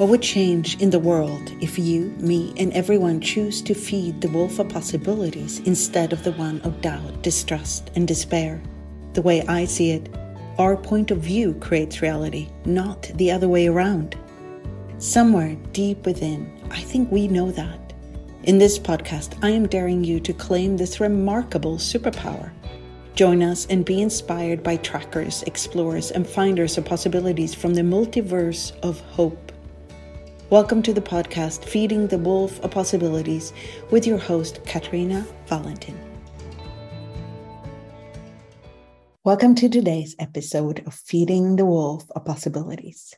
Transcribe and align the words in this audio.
What 0.00 0.08
would 0.08 0.22
change 0.22 0.80
in 0.80 0.88
the 0.88 0.98
world 0.98 1.52
if 1.60 1.78
you, 1.78 2.06
me, 2.20 2.54
and 2.56 2.72
everyone 2.72 3.20
choose 3.20 3.60
to 3.60 3.74
feed 3.74 4.22
the 4.22 4.30
wolf 4.30 4.58
of 4.58 4.70
possibilities 4.70 5.58
instead 5.66 6.14
of 6.14 6.24
the 6.24 6.32
one 6.32 6.62
of 6.62 6.80
doubt, 6.80 7.20
distrust, 7.20 7.90
and 7.94 8.08
despair? 8.08 8.62
The 9.12 9.20
way 9.20 9.42
I 9.42 9.66
see 9.66 9.90
it, 9.90 10.08
our 10.56 10.74
point 10.74 11.10
of 11.10 11.18
view 11.18 11.52
creates 11.60 12.00
reality, 12.00 12.48
not 12.64 13.10
the 13.16 13.30
other 13.30 13.46
way 13.46 13.66
around. 13.66 14.16
Somewhere 14.96 15.54
deep 15.72 16.06
within, 16.06 16.50
I 16.70 16.80
think 16.80 17.12
we 17.12 17.28
know 17.28 17.50
that. 17.50 17.92
In 18.44 18.56
this 18.56 18.78
podcast, 18.78 19.34
I 19.44 19.50
am 19.50 19.68
daring 19.68 20.02
you 20.02 20.18
to 20.20 20.32
claim 20.32 20.78
this 20.78 20.98
remarkable 20.98 21.76
superpower. 21.76 22.52
Join 23.16 23.42
us 23.42 23.66
and 23.66 23.84
be 23.84 24.00
inspired 24.00 24.62
by 24.62 24.78
trackers, 24.78 25.42
explorers, 25.42 26.10
and 26.10 26.26
finders 26.26 26.78
of 26.78 26.86
possibilities 26.86 27.54
from 27.54 27.74
the 27.74 27.82
multiverse 27.82 28.72
of 28.80 28.98
hope 29.00 29.49
Welcome 30.50 30.82
to 30.82 30.92
the 30.92 31.00
podcast 31.00 31.64
Feeding 31.64 32.08
the 32.08 32.18
Wolf 32.18 32.58
of 32.64 32.72
Possibilities 32.72 33.52
with 33.92 34.04
your 34.04 34.18
host, 34.18 34.66
Katarina 34.66 35.24
Valentin. 35.46 35.96
Welcome 39.22 39.54
to 39.54 39.68
today's 39.68 40.16
episode 40.18 40.82
of 40.88 40.94
Feeding 40.94 41.54
the 41.54 41.64
Wolf 41.64 42.10
of 42.16 42.24
Possibilities. 42.24 43.14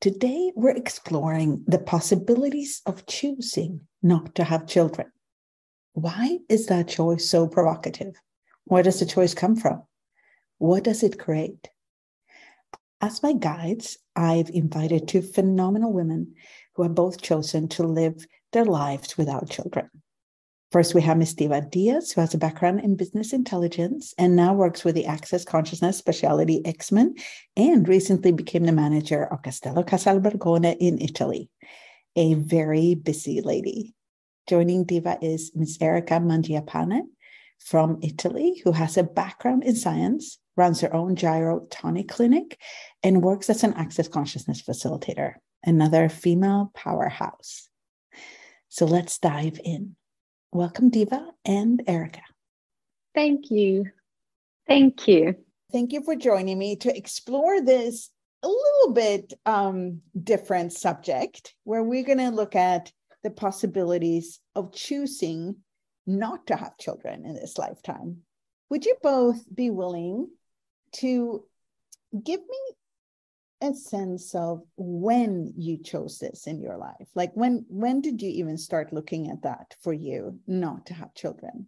Today, 0.00 0.50
we're 0.56 0.70
exploring 0.70 1.62
the 1.68 1.78
possibilities 1.78 2.82
of 2.84 3.06
choosing 3.06 3.82
not 4.02 4.34
to 4.34 4.42
have 4.42 4.66
children. 4.66 5.06
Why 5.92 6.40
is 6.48 6.66
that 6.66 6.88
choice 6.88 7.30
so 7.30 7.46
provocative? 7.46 8.20
Where 8.64 8.82
does 8.82 8.98
the 8.98 9.06
choice 9.06 9.34
come 9.34 9.54
from? 9.54 9.84
What 10.58 10.82
does 10.82 11.04
it 11.04 11.16
create? 11.16 11.70
As 13.02 13.22
my 13.22 13.32
guides, 13.32 13.96
I've 14.14 14.50
invited 14.50 15.08
two 15.08 15.22
phenomenal 15.22 15.90
women 15.90 16.34
who 16.74 16.82
have 16.82 16.94
both 16.94 17.22
chosen 17.22 17.66
to 17.68 17.82
live 17.82 18.26
their 18.52 18.66
lives 18.66 19.16
without 19.16 19.48
children. 19.48 19.88
First, 20.70 20.94
we 20.94 21.00
have 21.02 21.16
Ms. 21.16 21.34
Diva 21.34 21.62
Diaz, 21.62 22.12
who 22.12 22.20
has 22.20 22.34
a 22.34 22.38
background 22.38 22.80
in 22.80 22.96
business 22.96 23.32
intelligence 23.32 24.14
and 24.18 24.36
now 24.36 24.52
works 24.52 24.84
with 24.84 24.94
the 24.94 25.06
Access 25.06 25.44
Consciousness 25.44 25.96
Specialty 25.96 26.64
X-Men 26.64 27.14
and 27.56 27.88
recently 27.88 28.32
became 28.32 28.64
the 28.64 28.72
manager 28.72 29.24
of 29.24 29.42
Castello 29.42 29.82
Casalborgone 29.82 30.76
in 30.78 31.00
Italy. 31.00 31.48
A 32.16 32.34
very 32.34 32.94
busy 32.94 33.40
lady. 33.40 33.94
Joining 34.46 34.84
Diva 34.84 35.18
is 35.22 35.52
Ms. 35.54 35.78
Erica 35.80 36.14
Mangiapane 36.14 37.02
from 37.58 37.98
Italy, 38.02 38.60
who 38.62 38.72
has 38.72 38.96
a 38.96 39.02
background 39.02 39.64
in 39.64 39.74
science, 39.74 40.38
runs 40.60 40.82
her 40.82 40.94
own 40.94 41.16
gyro 41.16 41.60
tonic 41.70 42.06
clinic, 42.06 42.58
and 43.02 43.22
works 43.22 43.48
as 43.48 43.64
an 43.64 43.72
access 43.72 44.08
consciousness 44.08 44.60
facilitator, 44.60 45.36
another 45.64 46.10
female 46.10 46.70
powerhouse. 46.74 47.70
So 48.68 48.84
let's 48.84 49.18
dive 49.18 49.58
in. 49.64 49.96
Welcome, 50.52 50.90
Diva 50.90 51.28
and 51.46 51.82
Erica. 51.86 52.20
Thank 53.14 53.50
you. 53.50 53.86
Thank 54.68 55.08
you. 55.08 55.34
Thank 55.72 55.92
you 55.92 56.02
for 56.02 56.14
joining 56.14 56.58
me 56.58 56.76
to 56.76 56.94
explore 56.94 57.62
this 57.62 58.10
a 58.42 58.48
little 58.48 58.92
bit 58.92 59.32
um, 59.46 60.02
different 60.22 60.74
subject 60.74 61.54
where 61.64 61.82
we're 61.82 62.04
going 62.04 62.18
to 62.18 62.28
look 62.28 62.54
at 62.54 62.92
the 63.24 63.30
possibilities 63.30 64.40
of 64.54 64.74
choosing 64.74 65.56
not 66.06 66.46
to 66.48 66.56
have 66.56 66.76
children 66.76 67.24
in 67.24 67.34
this 67.34 67.56
lifetime. 67.56 68.18
Would 68.68 68.84
you 68.84 68.96
both 69.02 69.42
be 69.52 69.70
willing 69.70 70.28
to 70.94 71.44
give 72.24 72.40
me 72.40 72.58
a 73.62 73.74
sense 73.74 74.34
of 74.34 74.62
when 74.76 75.52
you 75.56 75.82
chose 75.82 76.18
this 76.18 76.46
in 76.46 76.60
your 76.60 76.78
life. 76.78 77.08
Like 77.14 77.32
when 77.34 77.66
when 77.68 78.00
did 78.00 78.22
you 78.22 78.30
even 78.30 78.56
start 78.56 78.92
looking 78.92 79.30
at 79.30 79.42
that 79.42 79.74
for 79.82 79.92
you 79.92 80.40
not 80.46 80.86
to 80.86 80.94
have 80.94 81.14
children? 81.14 81.66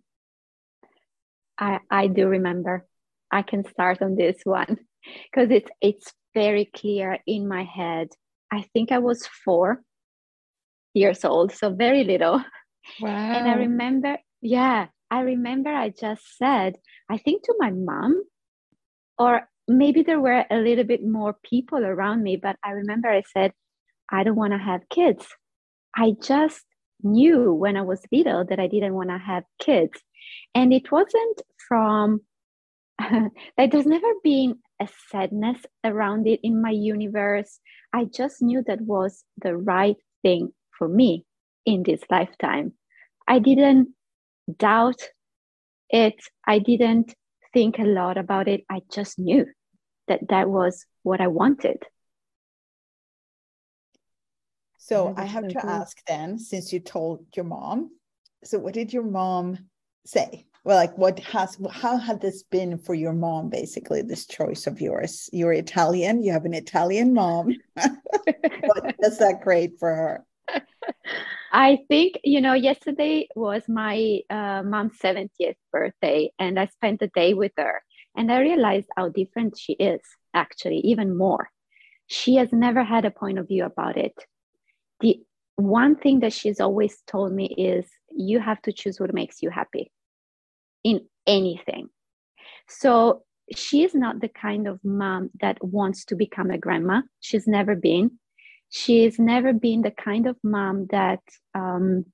I 1.59 1.81
i 1.91 2.07
do 2.07 2.27
remember. 2.27 2.87
I 3.31 3.43
can 3.43 3.65
start 3.65 4.03
on 4.03 4.17
this 4.17 4.41
one 4.45 4.79
because 5.31 5.51
it's 5.51 5.71
it's 5.81 6.13
very 6.35 6.65
clear 6.65 7.19
in 7.27 7.47
my 7.47 7.65
head. 7.65 8.09
I 8.51 8.63
think 8.73 8.93
i 8.93 8.99
was 8.99 9.27
four 9.45 9.83
years 10.95 11.25
old 11.25 11.53
so 11.53 11.75
very 11.75 12.05
little. 12.05 12.43
Wow 13.01 13.09
and 13.09 13.49
i 13.49 13.55
remember 13.55 14.19
yeah 14.41 14.89
i 15.09 15.21
remember 15.21 15.71
i 15.71 15.89
just 15.89 16.37
said 16.37 16.75
i 17.09 17.17
think 17.17 17.45
to 17.45 17.55
my 17.59 17.71
mom 17.71 18.23
or 19.23 19.49
maybe 19.69 20.03
there 20.03 20.21
were 20.21 20.45
a 20.51 20.57
little 20.57 20.83
bit 20.83 21.05
more 21.07 21.37
people 21.45 21.85
around 21.85 22.25
me, 22.25 22.35
but 22.37 22.57
I 22.65 22.71
remember 22.71 23.09
I 23.09 23.23
said, 23.33 23.53
I 24.11 24.25
don't 24.25 24.35
want 24.35 24.53
to 24.53 24.59
have 24.59 24.89
kids. 24.91 25.25
I 25.95 26.15
just 26.21 26.65
knew 27.05 27.53
when 27.53 27.77
I 27.77 27.83
was 27.83 28.03
little 28.11 28.45
that 28.47 28.59
I 28.59 28.67
didn't 28.67 28.95
want 28.95 29.11
to 29.11 29.19
have 29.19 29.45
kids. 29.61 29.93
And 30.57 30.73
it 30.73 30.91
wasn't 30.91 31.43
from, 31.69 32.23
like, 33.57 33.71
there's 33.71 33.87
never 33.87 34.13
been 34.25 34.57
a 34.81 34.89
sadness 35.09 35.59
around 35.85 36.27
it 36.27 36.41
in 36.43 36.61
my 36.61 36.71
universe. 36.71 37.61
I 37.93 38.07
just 38.07 38.43
knew 38.43 38.65
that 38.67 38.81
was 38.81 39.23
the 39.41 39.57
right 39.57 39.97
thing 40.23 40.53
for 40.77 40.89
me 40.89 41.25
in 41.65 41.85
this 41.85 42.01
lifetime. 42.11 42.73
I 43.29 43.39
didn't 43.39 43.91
doubt 44.59 45.01
it. 45.91 46.21
I 46.45 46.59
didn't 46.59 47.15
think 47.53 47.79
a 47.79 47.85
lot 47.85 48.19
about 48.19 48.49
it. 48.49 48.65
I 48.71 48.83
just 48.93 49.19
knew 49.19 49.47
that 50.09 50.21
that 50.29 50.49
was 50.49 50.87
what 51.03 51.21
I 51.21 51.29
wanted. 51.29 51.83
So 54.79 55.15
I 55.17 55.25
have 55.25 55.45
so 55.45 55.49
to 55.51 55.61
cool. 55.61 55.71
ask 55.71 55.97
then, 56.09 56.39
since 56.39 56.73
you 56.73 56.81
told 56.81 57.25
your 57.37 57.45
mom, 57.45 57.91
so 58.43 58.59
what 58.59 58.75
did 58.75 58.93
your 58.93 59.05
mom 59.05 59.59
say? 60.05 60.47
Well, 60.65 60.77
like 60.77 60.97
what 60.99 61.19
has 61.21 61.57
how 61.71 61.97
had 61.97 62.21
this 62.21 62.43
been 62.43 62.79
for 62.79 62.95
your 62.95 63.13
mom, 63.13 63.49
basically, 63.49 64.03
this 64.03 64.27
choice 64.27 64.67
of 64.67 64.81
yours? 64.81 65.31
You're 65.33 65.53
Italian, 65.53 66.23
you 66.23 66.33
have 66.33 66.45
an 66.45 66.55
Italian 66.55 67.15
mom. 67.15 67.55
what 67.75 68.97
does 69.03 69.19
that 69.19 69.41
great 69.43 69.79
for 69.79 69.95
her? 69.95 70.25
I 71.53 71.79
think, 71.89 72.19
you 72.25 72.41
know, 72.41 72.55
yesterday 72.55 73.29
was 73.35 73.63
my 73.69 74.21
uh, 74.31 74.63
mom's 74.65 74.99
70th 74.99 75.57
birthday, 75.71 76.31
and 76.39 76.59
I 76.59 76.67
spent 76.67 77.01
the 77.01 77.09
day 77.09 77.35
with 77.35 77.53
her. 77.57 77.83
And 78.17 78.31
I 78.31 78.41
realized 78.41 78.89
how 78.97 79.09
different 79.09 79.59
she 79.59 79.73
is, 79.75 80.01
actually, 80.35 80.79
even 80.79 81.17
more. 81.17 81.49
She 82.07 82.37
has 82.37 82.53
never 82.53 82.85
had 82.85 83.05
a 83.05 83.11
point 83.11 83.39
of 83.39 83.49
view 83.49 83.65
about 83.65 83.97
it. 83.97 84.15
The 85.01 85.21
one 85.57 85.97
thing 85.97 86.21
that 86.21 86.33
she's 86.33 86.61
always 86.61 87.03
told 87.07 87.33
me 87.33 87.47
is 87.47 87.87
you 88.11 88.41
have 88.41 88.61
to 88.63 88.73
choose 88.73 89.01
what 89.01 89.15
makes 89.15 89.43
you 89.43 89.51
happy 89.51 89.91
in 90.85 91.07
anything. 91.27 91.89
So 92.69 93.25
she 93.55 93.85
is 93.85 93.95
not 93.95 94.21
the 94.21 94.29
kind 94.29 94.67
of 94.67 94.81
mom 94.85 95.31
that 95.41 95.63
wants 95.63 96.05
to 96.07 96.17
become 96.17 96.51
a 96.51 96.59
grandma. 96.59 97.03
She's 97.21 97.47
never 97.47 97.75
been. 97.75 98.19
She's 98.75 99.19
never 99.19 99.53
been 99.53 99.83
the 99.83 99.91
kind 99.91 100.27
of 100.27 100.37
mom 100.43 100.87
that 100.91 101.21
um, 101.55 102.07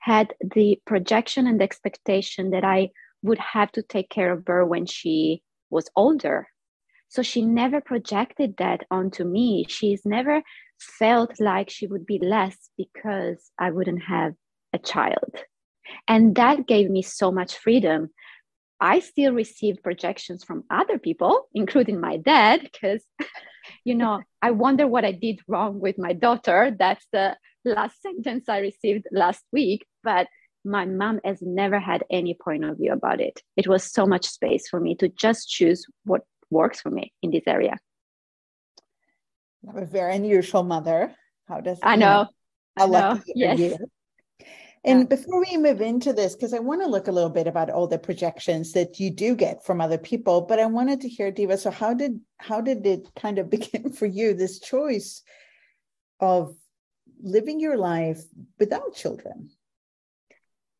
had 0.00 0.34
the 0.54 0.78
projection 0.86 1.46
and 1.46 1.62
expectation 1.62 2.50
that 2.50 2.64
I 2.64 2.90
would 3.22 3.38
have 3.38 3.72
to 3.72 3.82
take 3.82 4.10
care 4.10 4.30
of 4.30 4.44
her 4.46 4.62
when 4.66 4.84
she 4.84 5.42
was 5.70 5.88
older. 5.96 6.48
So 7.08 7.22
she 7.22 7.40
never 7.40 7.80
projected 7.80 8.56
that 8.58 8.84
onto 8.90 9.24
me. 9.24 9.64
She's 9.70 10.04
never 10.04 10.42
felt 10.78 11.40
like 11.40 11.70
she 11.70 11.86
would 11.86 12.04
be 12.04 12.18
less 12.18 12.58
because 12.76 13.50
I 13.58 13.70
wouldn't 13.70 14.02
have 14.02 14.34
a 14.74 14.78
child. 14.78 15.32
And 16.06 16.34
that 16.34 16.66
gave 16.66 16.90
me 16.90 17.00
so 17.00 17.32
much 17.32 17.56
freedom. 17.56 18.10
I 18.78 19.00
still 19.00 19.32
received 19.32 19.82
projections 19.82 20.44
from 20.44 20.64
other 20.68 20.98
people, 20.98 21.48
including 21.54 22.00
my 22.00 22.18
dad, 22.18 22.60
because, 22.62 23.02
you 23.84 23.94
know, 23.94 24.22
I 24.40 24.50
wonder 24.52 24.86
what 24.86 25.04
I 25.04 25.12
did 25.12 25.40
wrong 25.48 25.80
with 25.80 25.98
my 25.98 26.12
daughter. 26.12 26.74
That's 26.78 27.06
the 27.12 27.36
last 27.64 28.00
sentence 28.02 28.48
I 28.48 28.58
received 28.58 29.06
last 29.12 29.44
week. 29.52 29.86
But 30.04 30.26
my 30.64 30.84
mom 30.84 31.20
has 31.24 31.42
never 31.42 31.80
had 31.80 32.04
any 32.10 32.34
point 32.34 32.64
of 32.64 32.78
view 32.78 32.92
about 32.92 33.20
it. 33.20 33.42
It 33.56 33.66
was 33.66 33.82
so 33.82 34.06
much 34.06 34.26
space 34.26 34.68
for 34.68 34.78
me 34.78 34.94
to 34.96 35.08
just 35.08 35.48
choose 35.48 35.86
what 36.04 36.22
works 36.50 36.80
for 36.80 36.90
me 36.90 37.12
in 37.22 37.30
this 37.30 37.44
area. 37.46 37.78
A 39.74 39.84
very 39.84 40.14
unusual 40.16 40.62
mother. 40.62 41.14
How 41.48 41.60
does 41.60 41.78
I 41.82 41.96
know? 41.96 42.26
I 42.76 42.86
know. 42.86 43.20
Yes. 43.26 43.58
You. 43.58 43.76
And 44.84 45.00
yeah. 45.00 45.04
before 45.06 45.40
we 45.40 45.56
move 45.56 45.80
into 45.80 46.12
this, 46.12 46.34
because 46.34 46.52
I 46.52 46.58
want 46.58 46.82
to 46.82 46.88
look 46.88 47.06
a 47.06 47.12
little 47.12 47.30
bit 47.30 47.46
about 47.46 47.70
all 47.70 47.86
the 47.86 47.98
projections 47.98 48.72
that 48.72 48.98
you 48.98 49.10
do 49.10 49.36
get 49.36 49.64
from 49.64 49.80
other 49.80 49.98
people, 49.98 50.40
but 50.40 50.58
I 50.58 50.66
wanted 50.66 51.00
to 51.02 51.08
hear 51.08 51.30
Diva. 51.30 51.56
So 51.56 51.70
how 51.70 51.94
did 51.94 52.20
how 52.38 52.60
did 52.60 52.84
it 52.84 53.08
kind 53.14 53.38
of 53.38 53.48
begin 53.56 53.92
for 53.92 54.06
you 54.06 54.34
this 54.34 54.58
choice 54.58 55.22
of 56.18 56.56
living 57.22 57.60
your 57.60 57.76
life 57.76 58.22
without 58.58 58.94
children? 58.94 59.50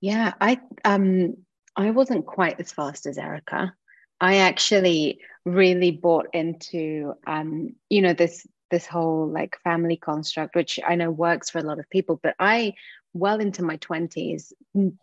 Yeah, 0.00 0.32
I 0.40 0.60
um 0.84 1.36
I 1.76 1.92
wasn't 1.92 2.26
quite 2.26 2.58
as 2.58 2.72
fast 2.72 3.06
as 3.06 3.18
Erica. 3.18 3.72
I 4.20 4.36
actually 4.36 5.20
really 5.44 5.90
bought 5.90 6.28
into 6.32 7.14
um, 7.26 7.74
you 7.88 8.02
know, 8.02 8.12
this 8.12 8.46
this 8.70 8.86
whole 8.86 9.28
like 9.28 9.58
family 9.62 9.96
construct, 9.96 10.56
which 10.56 10.80
I 10.86 10.94
know 10.94 11.10
works 11.10 11.50
for 11.50 11.58
a 11.58 11.62
lot 11.62 11.78
of 11.78 11.90
people, 11.90 12.18
but 12.22 12.34
I, 12.40 12.74
well 13.14 13.40
into 13.40 13.62
my 13.62 13.76
20s, 13.78 14.52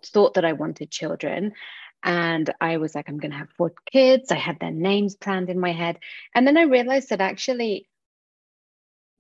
thought 0.06 0.36
that 0.36 0.46
I 0.46 0.54
wanted 0.54 0.92
children. 0.92 1.54
And 2.04 2.54
I 2.62 2.78
was 2.78 2.96
like, 2.96 3.10
I'm 3.10 3.18
going 3.18 3.32
to 3.32 3.38
have 3.38 3.50
four 3.58 3.74
kids. 3.92 4.32
I 4.32 4.36
had 4.36 4.60
their 4.60 4.72
names 4.72 5.16
planned 5.16 5.50
in 5.50 5.60
my 5.60 5.74
head. 5.74 6.00
And 6.34 6.48
then 6.48 6.58
I 6.58 6.64
realized 6.64 7.10
that 7.10 7.22
actually 7.22 7.88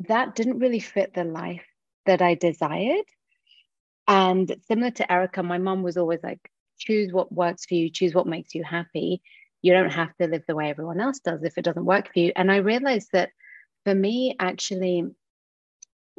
that 0.08 0.36
didn't 0.36 0.60
really 0.60 0.80
fit 0.80 1.14
the 1.14 1.26
life 1.26 1.66
that 2.06 2.22
I 2.22 2.36
desired. 2.36 3.06
And 4.08 4.56
similar 4.68 4.92
to 4.92 5.12
Erica, 5.12 5.44
my 5.44 5.58
mom 5.58 5.84
was 5.84 5.98
always 5.98 6.22
like, 6.24 6.40
choose 6.78 7.12
what 7.12 7.32
works 7.32 7.66
for 7.66 7.76
you, 7.76 7.90
choose 7.90 8.14
what 8.16 8.26
makes 8.26 8.56
you 8.56 8.64
happy. 8.64 9.22
You 9.62 9.74
don't 9.74 9.92
have 9.92 10.16
to 10.18 10.28
live 10.28 10.44
the 10.48 10.56
way 10.56 10.70
everyone 10.70 11.02
else 11.02 11.20
does 11.20 11.44
if 11.44 11.58
it 11.58 11.66
doesn't 11.66 11.86
work 11.86 12.14
for 12.14 12.20
you. 12.20 12.32
And 12.36 12.50
I 12.50 12.58
realized 12.58 13.10
that 13.12 13.32
for 13.84 13.94
me, 13.94 14.36
actually, 14.40 15.04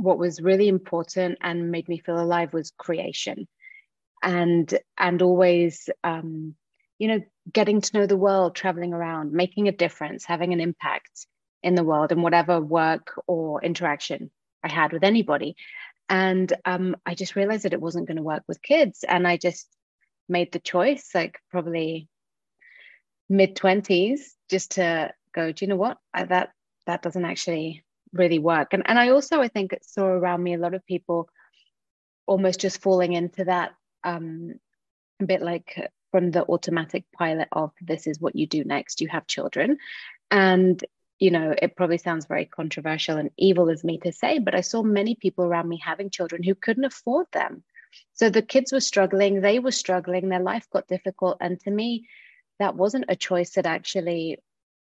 what 0.03 0.19
was 0.19 0.41
really 0.41 0.69
important 0.69 1.39
and 1.41 1.71
made 1.71 1.89
me 1.89 1.99
feel 1.99 2.19
alive 2.21 2.53
was 2.53 2.73
creation. 2.79 3.47
And 4.23 4.73
and 4.99 5.23
always 5.23 5.89
um, 6.05 6.55
you 6.99 7.09
know 7.09 7.21
getting 7.51 7.81
to 7.81 7.99
know 7.99 8.07
the 8.07 8.17
world 8.17 8.55
traveling 8.55 8.93
around 8.93 9.33
making 9.33 9.67
a 9.67 9.73
difference 9.73 10.25
having 10.25 10.53
an 10.53 10.61
impact 10.61 11.27
in 11.63 11.75
the 11.75 11.83
world 11.83 12.13
and 12.13 12.23
whatever 12.23 12.61
work 12.61 13.13
or 13.27 13.63
interaction 13.65 14.31
i 14.63 14.69
had 14.69 14.93
with 14.93 15.05
anybody. 15.05 15.57
And 16.09 16.53
um, 16.65 16.97
i 17.07 17.15
just 17.15 17.37
realized 17.37 17.65
that 17.65 17.73
it 17.73 17.81
wasn't 17.81 18.07
going 18.07 18.19
to 18.19 18.23
work 18.23 18.43
with 18.47 18.63
kids. 18.63 19.05
And 19.09 19.27
i 19.27 19.37
just 19.37 19.67
made 20.29 20.53
the 20.53 20.61
choice 20.61 21.11
like 21.15 21.39
probably 21.51 22.09
mid 23.29 23.57
20s 23.57 24.21
just 24.51 24.73
to 24.73 25.13
go 25.35 25.53
do 25.53 25.65
you 25.65 25.69
know 25.69 25.77
what? 25.77 25.99
I, 26.13 26.25
that 26.25 26.51
that 26.87 27.03
doesn't 27.03 27.25
actually 27.25 27.85
really 28.13 28.39
work. 28.39 28.73
And, 28.73 28.83
and 28.87 28.99
i 28.99 29.11
also 29.11 29.41
i 29.41 29.49
think 29.49 29.77
saw 29.83 30.05
around 30.05 30.43
me 30.43 30.55
a 30.55 30.59
lot 30.59 30.75
of 30.75 30.85
people 30.87 31.29
almost 32.27 32.61
just 32.61 32.81
falling 32.81 33.13
into 33.13 33.45
that 33.45 33.73
um, 34.05 34.55
a 35.21 35.27
bit 35.27 35.43
like 35.43 35.91
from 36.11 36.31
the 36.31 36.45
automatic 36.45 37.05
pilot 37.17 37.49
of 37.53 37.73
this 37.81 38.07
is 38.07 38.21
what 38.21 38.37
you 38.37 38.47
do 38.47 38.65
next. 38.65 39.01
You 39.01 39.09
have 39.09 39.27
children. 39.27 39.79
And 40.31 40.83
you 41.19 41.31
know 41.31 41.55
it 41.61 41.77
probably 41.77 41.99
sounds 41.99 42.25
very 42.27 42.47
controversial 42.47 43.19
and 43.19 43.31
evil 43.37 43.69
as 43.69 43.85
me 43.85 43.99
to 43.99 44.11
say 44.11 44.39
but 44.39 44.55
i 44.55 44.63
saw 44.63 44.83
many 44.83 45.15
people 45.15 45.45
around 45.45 45.69
me 45.69 45.79
having 45.85 46.09
children 46.09 46.43
who 46.43 46.55
couldn't 46.55 46.87
afford 46.87 47.27
them. 47.33 47.63
So 48.15 48.31
the 48.31 48.43
kids 48.43 48.73
were 48.73 48.81
struggling 48.81 49.41
they 49.41 49.59
were 49.59 49.71
struggling 49.71 50.29
their 50.29 50.41
life 50.41 50.67
got 50.73 50.89
difficult 50.89 51.37
and 51.41 51.61
to 51.61 51.71
me 51.71 52.07
that 52.59 52.75
wasn't 52.75 53.05
a 53.09 53.17
choice 53.17 53.51
that 53.53 53.67
actually 53.67 54.39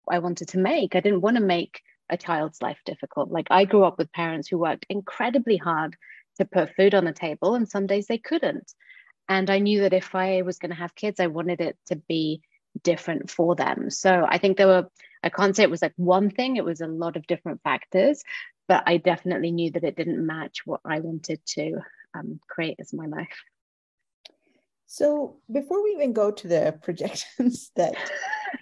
i 0.10 0.20
wanted 0.20 0.48
to 0.50 0.58
make. 0.58 0.96
I 0.96 1.02
didn't 1.02 1.22
want 1.22 1.38
to 1.38 1.44
make 1.44 1.82
a 2.10 2.18
child's 2.18 2.62
life 2.62 2.80
difficult 2.86 3.32
like 3.32 3.48
i 3.50 3.66
grew 3.66 3.84
up 3.84 3.98
with 3.98 4.12
parents 4.12 4.48
who 4.48 4.58
worked 4.58 4.86
incredibly 4.90 5.58
hard 5.58 5.96
to 6.38 6.46
put 6.46 6.76
food 6.76 6.94
on 6.96 7.06
the 7.06 7.14
table 7.14 7.56
and 7.56 7.70
some 7.70 7.88
days 7.88 8.08
they 8.08 8.18
couldn't 8.18 8.74
and 9.30 9.50
I 9.50 9.60
knew 9.60 9.82
that 9.82 9.94
if 9.94 10.16
I 10.16 10.42
was 10.42 10.60
going 10.60 10.72
to 10.72 10.78
have 10.78 10.96
kids, 10.96 11.20
I 11.20 11.28
wanted 11.28 11.62
it 11.62 11.78
to 11.88 11.96
be 11.96 12.42
different 12.82 13.30
for 13.30 13.56
them. 13.56 13.90
So 13.90 14.26
I 14.28 14.38
think 14.38 14.58
there 14.58 14.68
were, 14.68 14.88
I 15.24 15.30
can't 15.30 15.56
say 15.56 15.64
it 15.64 15.70
was 15.70 15.82
like 15.82 15.94
one 15.96 16.30
thing, 16.30 16.58
it 16.58 16.66
was 16.66 16.82
a 16.82 16.88
lot 16.88 17.16
of 17.16 17.28
different 17.28 17.62
factors, 17.64 18.24
but 18.68 18.84
I 18.86 18.98
definitely 18.98 19.52
knew 19.52 19.72
that 19.72 19.84
it 19.84 19.96
didn't 19.96 20.26
match 20.26 20.62
what 20.66 20.82
I 20.84 21.00
wanted 21.00 21.40
to 21.48 21.78
um, 22.14 22.40
create 22.48 22.78
as 22.80 22.94
my 22.94 23.06
life. 23.06 23.44
So 24.88 25.38
before 25.52 25.84
we 25.84 25.92
even 25.92 26.14
go 26.14 26.32
to 26.32 26.48
the 26.48 26.78
projections 26.84 27.72
that 27.76 27.96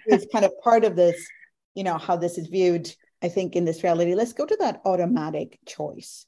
is 0.06 0.26
kind 0.32 0.44
of 0.44 0.52
part 0.62 0.84
of 0.84 0.94
this, 0.96 1.26
you 1.74 1.84
know, 1.84 1.98
how 1.98 2.16
this 2.16 2.38
is 2.38 2.46
viewed, 2.46 2.92
I 3.22 3.28
think 3.28 3.54
in 3.54 3.64
this 3.64 3.82
reality, 3.82 4.14
let's 4.14 4.32
go 4.32 4.46
to 4.46 4.56
that 4.60 4.80
automatic 4.84 5.58
choice. 5.66 6.26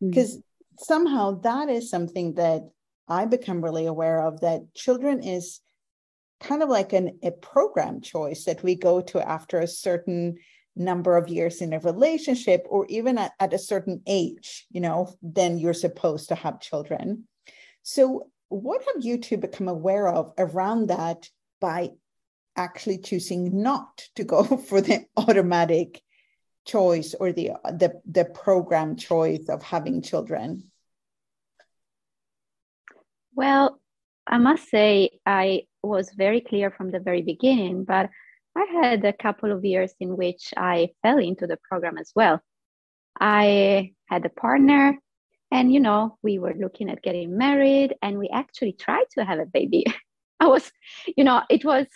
Because 0.00 0.36
mm. 0.36 0.42
somehow 0.78 1.40
that 1.40 1.68
is 1.68 1.88
something 1.88 2.34
that 2.34 2.62
I 3.08 3.24
become 3.24 3.64
really 3.64 3.86
aware 3.86 4.22
of 4.22 4.40
that 4.40 4.74
children 4.74 5.22
is 5.22 5.60
kind 6.40 6.62
of 6.62 6.68
like 6.68 6.92
an, 6.92 7.18
a 7.22 7.30
program 7.30 8.00
choice 8.00 8.44
that 8.44 8.62
we 8.62 8.74
go 8.74 9.00
to 9.00 9.26
after 9.26 9.58
a 9.58 9.66
certain 9.66 10.36
number 10.74 11.16
of 11.16 11.28
years 11.28 11.62
in 11.62 11.72
a 11.72 11.78
relationship 11.80 12.66
or 12.68 12.84
even 12.88 13.16
at, 13.16 13.32
at 13.40 13.54
a 13.54 13.58
certain 13.58 14.02
age, 14.06 14.66
you 14.70 14.80
know, 14.80 15.14
then 15.22 15.58
you're 15.58 15.72
supposed 15.72 16.28
to 16.28 16.34
have 16.34 16.60
children. 16.60 17.24
So, 17.82 18.30
what 18.48 18.82
have 18.94 19.04
you 19.04 19.18
two 19.18 19.38
become 19.38 19.68
aware 19.68 20.08
of 20.08 20.32
around 20.38 20.88
that 20.88 21.28
by 21.60 21.90
actually 22.54 22.98
choosing 22.98 23.62
not 23.62 24.04
to 24.16 24.24
go 24.24 24.44
for 24.68 24.80
the 24.80 25.04
automatic 25.16 26.02
choice 26.66 27.14
or 27.14 27.32
the 27.32 27.52
the, 27.64 28.00
the 28.10 28.24
program 28.24 28.96
choice 28.96 29.48
of 29.48 29.62
having 29.62 30.02
children? 30.02 30.70
Well, 33.34 33.80
I 34.26 34.38
must 34.38 34.68
say 34.68 35.20
I 35.24 35.62
was 35.82 36.10
very 36.10 36.40
clear 36.40 36.70
from 36.70 36.90
the 36.90 37.00
very 37.00 37.22
beginning, 37.22 37.84
but 37.84 38.10
I 38.56 38.64
had 38.72 39.04
a 39.04 39.12
couple 39.12 39.52
of 39.52 39.64
years 39.64 39.92
in 40.00 40.16
which 40.16 40.52
I 40.56 40.90
fell 41.02 41.18
into 41.18 41.46
the 41.46 41.58
program 41.68 41.98
as 41.98 42.10
well. 42.16 42.40
I 43.20 43.92
had 44.06 44.24
a 44.24 44.30
partner, 44.30 44.98
and 45.50 45.72
you 45.72 45.80
know, 45.80 46.18
we 46.22 46.38
were 46.38 46.54
looking 46.54 46.90
at 46.90 47.02
getting 47.02 47.36
married, 47.36 47.94
and 48.02 48.18
we 48.18 48.28
actually 48.32 48.72
tried 48.72 49.06
to 49.12 49.24
have 49.24 49.38
a 49.38 49.46
baby. 49.46 49.84
I 50.40 50.48
was, 50.48 50.70
you 51.16 51.24
know, 51.24 51.42
it 51.48 51.64
was, 51.64 51.86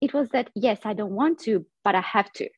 it 0.00 0.12
was 0.12 0.28
that 0.30 0.50
yes, 0.54 0.80
I 0.84 0.92
don't 0.92 1.12
want 1.12 1.40
to, 1.40 1.66
but 1.84 1.94
I 1.94 2.00
have 2.00 2.30
to. 2.34 2.48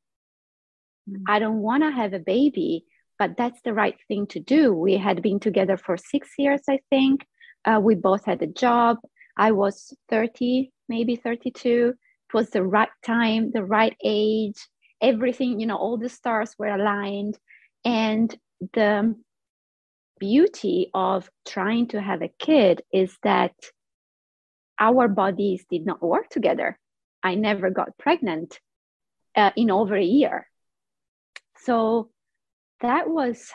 Mm-hmm. 1.09 1.25
I 1.29 1.39
don't 1.39 1.59
want 1.59 1.83
to 1.83 1.91
have 1.91 2.13
a 2.13 2.19
baby, 2.19 2.85
but 3.19 3.37
that's 3.37 3.61
the 3.63 3.75
right 3.75 3.97
thing 4.09 4.27
to 4.29 4.41
do. 4.41 4.73
We 4.73 4.97
had 4.97 5.23
been 5.23 5.41
together 5.41 5.77
for 5.77 5.97
six 5.97 6.31
years, 6.39 6.63
I 6.69 6.81
think. 6.91 7.27
Uh, 7.65 7.81
we 7.83 7.95
both 7.95 8.25
had 8.25 8.43
a 8.43 8.47
job. 8.47 8.99
I 9.37 9.53
was 9.53 9.95
30, 10.09 10.73
maybe 10.89 11.17
32. 11.17 11.95
It 11.95 12.35
was 12.35 12.51
the 12.51 12.63
right 12.63 12.89
time, 13.05 13.51
the 13.53 13.65
right 13.65 13.97
age. 14.03 14.57
Everything, 15.01 15.61
you 15.61 15.67
know, 15.67 15.77
all 15.77 15.99
the 15.99 16.09
stars 16.09 16.55
were 16.59 16.67
aligned. 16.67 17.39
And 17.85 18.35
the 18.73 19.15
beauty 20.19 20.91
of 20.95 21.29
trying 21.47 21.89
to 21.89 22.01
have 22.01 22.23
a 22.23 22.33
kid 22.39 22.83
is 22.93 23.17
that 23.23 23.55
our 24.79 25.09
bodies 25.09 25.65
did 25.71 25.85
not 25.85 26.03
work 26.03 26.29
together. 26.29 26.79
I 27.23 27.35
never 27.35 27.71
got 27.71 27.99
pregnant 27.99 28.59
uh, 29.37 29.51
in 29.57 29.71
over 29.71 29.97
a 29.97 30.05
year. 30.05 30.47
So 31.65 32.11
that 32.81 33.09
was 33.09 33.51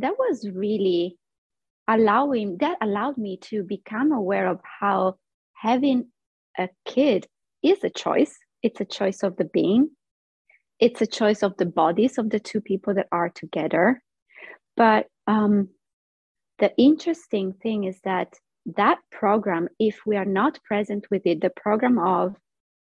that 0.00 0.14
was 0.18 0.48
really 0.52 1.16
allowing 1.88 2.58
that 2.58 2.78
allowed 2.80 3.18
me 3.18 3.38
to 3.42 3.62
become 3.62 4.12
aware 4.12 4.48
of 4.48 4.60
how 4.80 5.16
having 5.54 6.08
a 6.58 6.68
kid 6.84 7.26
is 7.62 7.84
a 7.84 7.90
choice. 7.90 8.36
It's 8.62 8.80
a 8.80 8.84
choice 8.84 9.22
of 9.22 9.36
the 9.36 9.44
being. 9.44 9.90
It's 10.80 11.00
a 11.00 11.06
choice 11.06 11.42
of 11.42 11.56
the 11.56 11.66
bodies 11.66 12.18
of 12.18 12.30
the 12.30 12.40
two 12.40 12.60
people 12.60 12.94
that 12.94 13.06
are 13.12 13.28
together. 13.28 14.02
But 14.76 15.06
um, 15.28 15.68
the 16.58 16.72
interesting 16.76 17.52
thing 17.62 17.84
is 17.84 18.00
that 18.02 18.34
that 18.76 18.98
program 19.10 19.68
if 19.78 20.00
we 20.06 20.16
are 20.16 20.24
not 20.24 20.62
present 20.64 21.06
with 21.10 21.22
it 21.26 21.40
the 21.40 21.50
program 21.50 21.98
of 21.98 22.36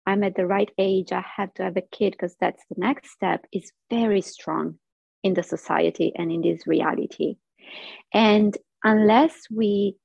i'm 0.05 0.23
at 0.23 0.35
the 0.35 0.45
right 0.45 0.71
age 0.77 1.11
i 1.11 1.23
have 1.37 1.53
to 1.53 1.63
have 1.63 1.77
a 1.77 1.89
kid 1.91 2.11
because 2.11 2.35
that's 2.39 2.63
the 2.69 2.75
next 2.77 3.11
step 3.11 3.45
is 3.51 3.71
very 3.89 4.21
strong 4.21 4.75
in 5.23 5.33
the 5.33 5.43
society 5.43 6.11
and 6.15 6.31
in 6.31 6.41
this 6.41 6.67
reality 6.67 7.35
and 8.13 8.57
unless 8.83 9.33
we 9.49 9.95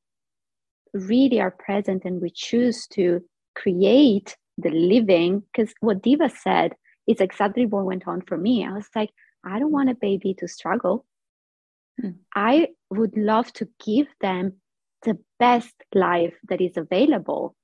really 0.94 1.40
are 1.40 1.50
present 1.50 2.04
and 2.04 2.20
we 2.20 2.30
choose 2.30 2.86
to 2.88 3.22
create 3.54 4.36
the 4.56 4.70
living, 4.70 5.42
because 5.52 5.72
what 5.80 6.02
Diva 6.02 6.30
said 6.30 6.72
is 7.06 7.20
exactly 7.20 7.66
what 7.66 7.84
went 7.84 8.06
on 8.06 8.22
for 8.22 8.36
me. 8.36 8.66
I 8.66 8.72
was 8.72 8.88
like, 8.94 9.10
I 9.44 9.58
don't 9.58 9.72
want 9.72 9.90
a 9.90 9.94
baby 9.94 10.34
to 10.38 10.48
struggle. 10.48 11.06
Hmm. 12.00 12.10
I 12.34 12.68
would 12.90 13.16
love 13.16 13.52
to 13.54 13.68
give 13.84 14.08
them 14.20 14.54
the 15.02 15.18
best 15.38 15.74
life 15.94 16.34
that 16.48 16.60
is 16.60 16.76
available. 16.76 17.54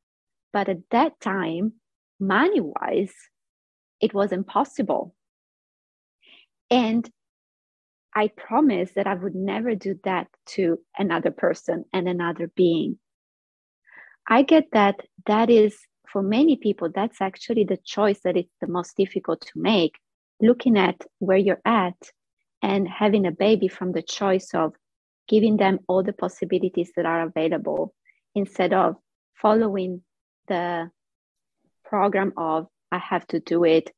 But 0.52 0.68
at 0.68 0.78
that 0.90 1.20
time, 1.20 1.74
money 2.26 2.60
wise, 2.60 3.14
it 4.00 4.14
was 4.14 4.32
impossible. 4.32 5.14
And 6.70 7.08
I 8.14 8.28
promised 8.28 8.94
that 8.94 9.06
I 9.06 9.14
would 9.14 9.34
never 9.34 9.74
do 9.74 9.98
that 10.04 10.28
to 10.46 10.78
another 10.96 11.30
person 11.30 11.84
and 11.92 12.08
another 12.08 12.50
being. 12.54 12.98
I 14.28 14.42
get 14.42 14.68
that 14.72 15.00
that 15.26 15.50
is 15.50 15.76
for 16.14 16.22
many 16.22 16.56
people, 16.56 16.90
that's 16.94 17.20
actually 17.20 17.64
the 17.64 17.78
choice 17.84 18.20
that 18.22 18.36
is 18.36 18.44
the 18.60 18.68
most 18.68 18.96
difficult 18.96 19.40
to 19.40 19.52
make. 19.56 19.96
Looking 20.40 20.78
at 20.78 20.96
where 21.18 21.36
you're 21.36 21.60
at 21.64 21.96
and 22.62 22.88
having 22.88 23.26
a 23.26 23.32
baby 23.32 23.66
from 23.66 23.92
the 23.92 24.02
choice 24.02 24.50
of 24.54 24.74
giving 25.26 25.56
them 25.56 25.80
all 25.88 26.02
the 26.04 26.12
possibilities 26.12 26.92
that 26.94 27.04
are 27.04 27.22
available 27.22 27.94
instead 28.34 28.72
of 28.72 28.96
following 29.34 30.02
the 30.46 30.90
program 31.84 32.32
of, 32.36 32.66
I 32.90 32.98
have 32.98 33.26
to 33.28 33.40
do 33.40 33.64
it, 33.64 33.90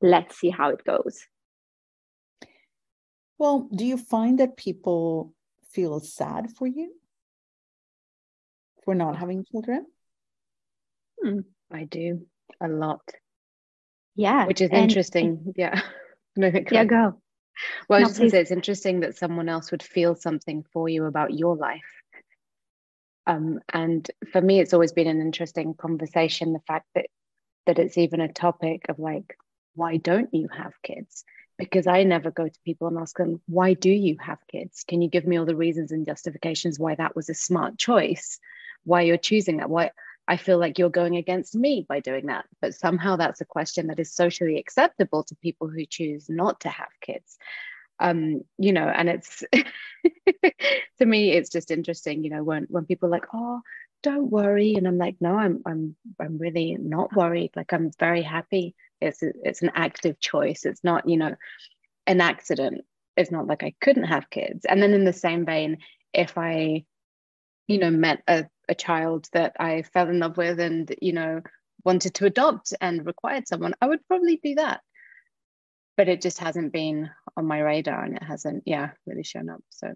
let's 0.00 0.38
see 0.38 0.50
how 0.50 0.70
it 0.70 0.84
goes. 0.84 1.26
Well, 3.38 3.68
do 3.74 3.84
you 3.84 3.96
find 3.96 4.38
that 4.38 4.56
people 4.56 5.34
feel 5.72 6.00
sad 6.00 6.50
for 6.56 6.66
you 6.66 6.92
for 8.84 8.94
not 8.94 9.16
having 9.16 9.44
children? 9.50 9.86
Hmm, 11.22 11.40
I 11.72 11.84
do 11.84 12.26
a 12.60 12.68
lot. 12.68 13.02
Yeah. 14.14 14.46
Which 14.46 14.60
is 14.60 14.70
and, 14.70 14.82
interesting. 14.82 15.52
yeah. 15.56 15.80
No, 16.36 16.50
yeah, 16.72 16.84
go. 16.84 17.20
Well, 17.88 18.00
no, 18.00 18.06
I 18.06 18.08
was 18.08 18.18
just 18.18 18.32
say 18.32 18.40
it's 18.40 18.50
interesting 18.50 18.98
that 19.00 19.16
someone 19.16 19.48
else 19.48 19.70
would 19.70 19.84
feel 19.84 20.16
something 20.16 20.64
for 20.72 20.88
you 20.88 21.04
about 21.04 21.32
your 21.32 21.54
life. 21.54 22.02
Um, 23.26 23.60
and 23.72 24.08
for 24.32 24.40
me, 24.40 24.60
it's 24.60 24.74
always 24.74 24.92
been 24.92 25.06
an 25.06 25.20
interesting 25.20 25.74
conversation. 25.74 26.52
The 26.52 26.60
fact 26.66 26.86
that 26.94 27.06
that 27.66 27.78
it's 27.78 27.96
even 27.96 28.20
a 28.20 28.32
topic 28.32 28.86
of 28.88 28.98
like, 28.98 29.38
why 29.74 29.96
don't 29.96 30.32
you 30.32 30.48
have 30.48 30.74
kids? 30.82 31.24
Because 31.56 31.86
I 31.86 32.02
never 32.02 32.30
go 32.30 32.46
to 32.46 32.60
people 32.64 32.88
and 32.88 32.98
ask 32.98 33.16
them, 33.16 33.40
why 33.46 33.74
do 33.74 33.90
you 33.90 34.16
have 34.20 34.38
kids? 34.50 34.84
Can 34.86 35.00
you 35.00 35.08
give 35.08 35.26
me 35.26 35.38
all 35.38 35.46
the 35.46 35.56
reasons 35.56 35.92
and 35.92 36.04
justifications 36.04 36.78
why 36.78 36.94
that 36.96 37.16
was 37.16 37.28
a 37.28 37.34
smart 37.34 37.78
choice? 37.78 38.38
Why 38.84 39.02
you're 39.02 39.16
choosing 39.16 39.58
that? 39.58 39.70
Why 39.70 39.92
I 40.26 40.36
feel 40.36 40.58
like 40.58 40.78
you're 40.78 40.90
going 40.90 41.16
against 41.16 41.54
me 41.54 41.84
by 41.88 42.00
doing 42.00 42.26
that. 42.26 42.46
But 42.60 42.74
somehow 42.74 43.16
that's 43.16 43.40
a 43.40 43.46
question 43.46 43.88
that 43.88 44.00
is 44.00 44.12
socially 44.12 44.58
acceptable 44.58 45.22
to 45.24 45.36
people 45.36 45.68
who 45.68 45.84
choose 45.86 46.28
not 46.28 46.60
to 46.60 46.68
have 46.68 46.88
kids. 47.00 47.38
Um, 48.00 48.42
you 48.58 48.72
know, 48.72 48.86
and 48.88 49.08
it's 49.08 49.44
to 50.98 51.06
me, 51.06 51.32
it's 51.32 51.50
just 51.50 51.70
interesting, 51.70 52.24
you 52.24 52.30
know, 52.30 52.42
when 52.42 52.66
when 52.70 52.86
people 52.86 53.08
like, 53.08 53.26
oh, 53.32 53.60
don't 54.02 54.30
worry. 54.30 54.74
And 54.74 54.86
I'm 54.86 54.98
like, 54.98 55.16
no, 55.20 55.36
I'm 55.36 55.62
I'm 55.66 55.96
I'm 56.20 56.38
really 56.38 56.76
not 56.78 57.14
worried. 57.14 57.52
Like 57.56 57.72
I'm 57.72 57.90
very 57.98 58.22
happy. 58.22 58.74
It's 59.00 59.22
a, 59.22 59.32
it's 59.42 59.62
an 59.62 59.70
active 59.74 60.18
choice. 60.20 60.64
It's 60.64 60.84
not, 60.84 61.08
you 61.08 61.16
know, 61.16 61.34
an 62.06 62.20
accident. 62.20 62.82
It's 63.16 63.30
not 63.30 63.46
like 63.46 63.62
I 63.62 63.74
couldn't 63.80 64.04
have 64.04 64.30
kids. 64.30 64.64
And 64.66 64.82
then 64.82 64.94
in 64.94 65.04
the 65.04 65.12
same 65.12 65.46
vein, 65.46 65.78
if 66.12 66.36
I, 66.38 66.84
you 67.68 67.78
know, 67.78 67.90
met 67.90 68.22
a 68.28 68.46
a 68.68 68.74
child 68.74 69.28
that 69.32 69.56
I 69.60 69.82
fell 69.82 70.08
in 70.08 70.20
love 70.20 70.38
with 70.38 70.58
and, 70.60 70.94
you 71.02 71.12
know, 71.12 71.42
wanted 71.84 72.14
to 72.14 72.26
adopt 72.26 72.72
and 72.80 73.06
required 73.06 73.46
someone, 73.48 73.74
I 73.82 73.86
would 73.88 74.06
probably 74.08 74.40
do 74.42 74.54
that. 74.56 74.80
But 75.96 76.08
it 76.08 76.20
just 76.20 76.38
hasn't 76.38 76.72
been 76.72 77.10
on 77.36 77.46
my 77.46 77.60
radar 77.60 78.02
and 78.02 78.16
it 78.16 78.22
hasn't, 78.22 78.64
yeah, 78.66 78.90
really 79.06 79.22
shown 79.22 79.48
up. 79.48 79.60
So, 79.70 79.92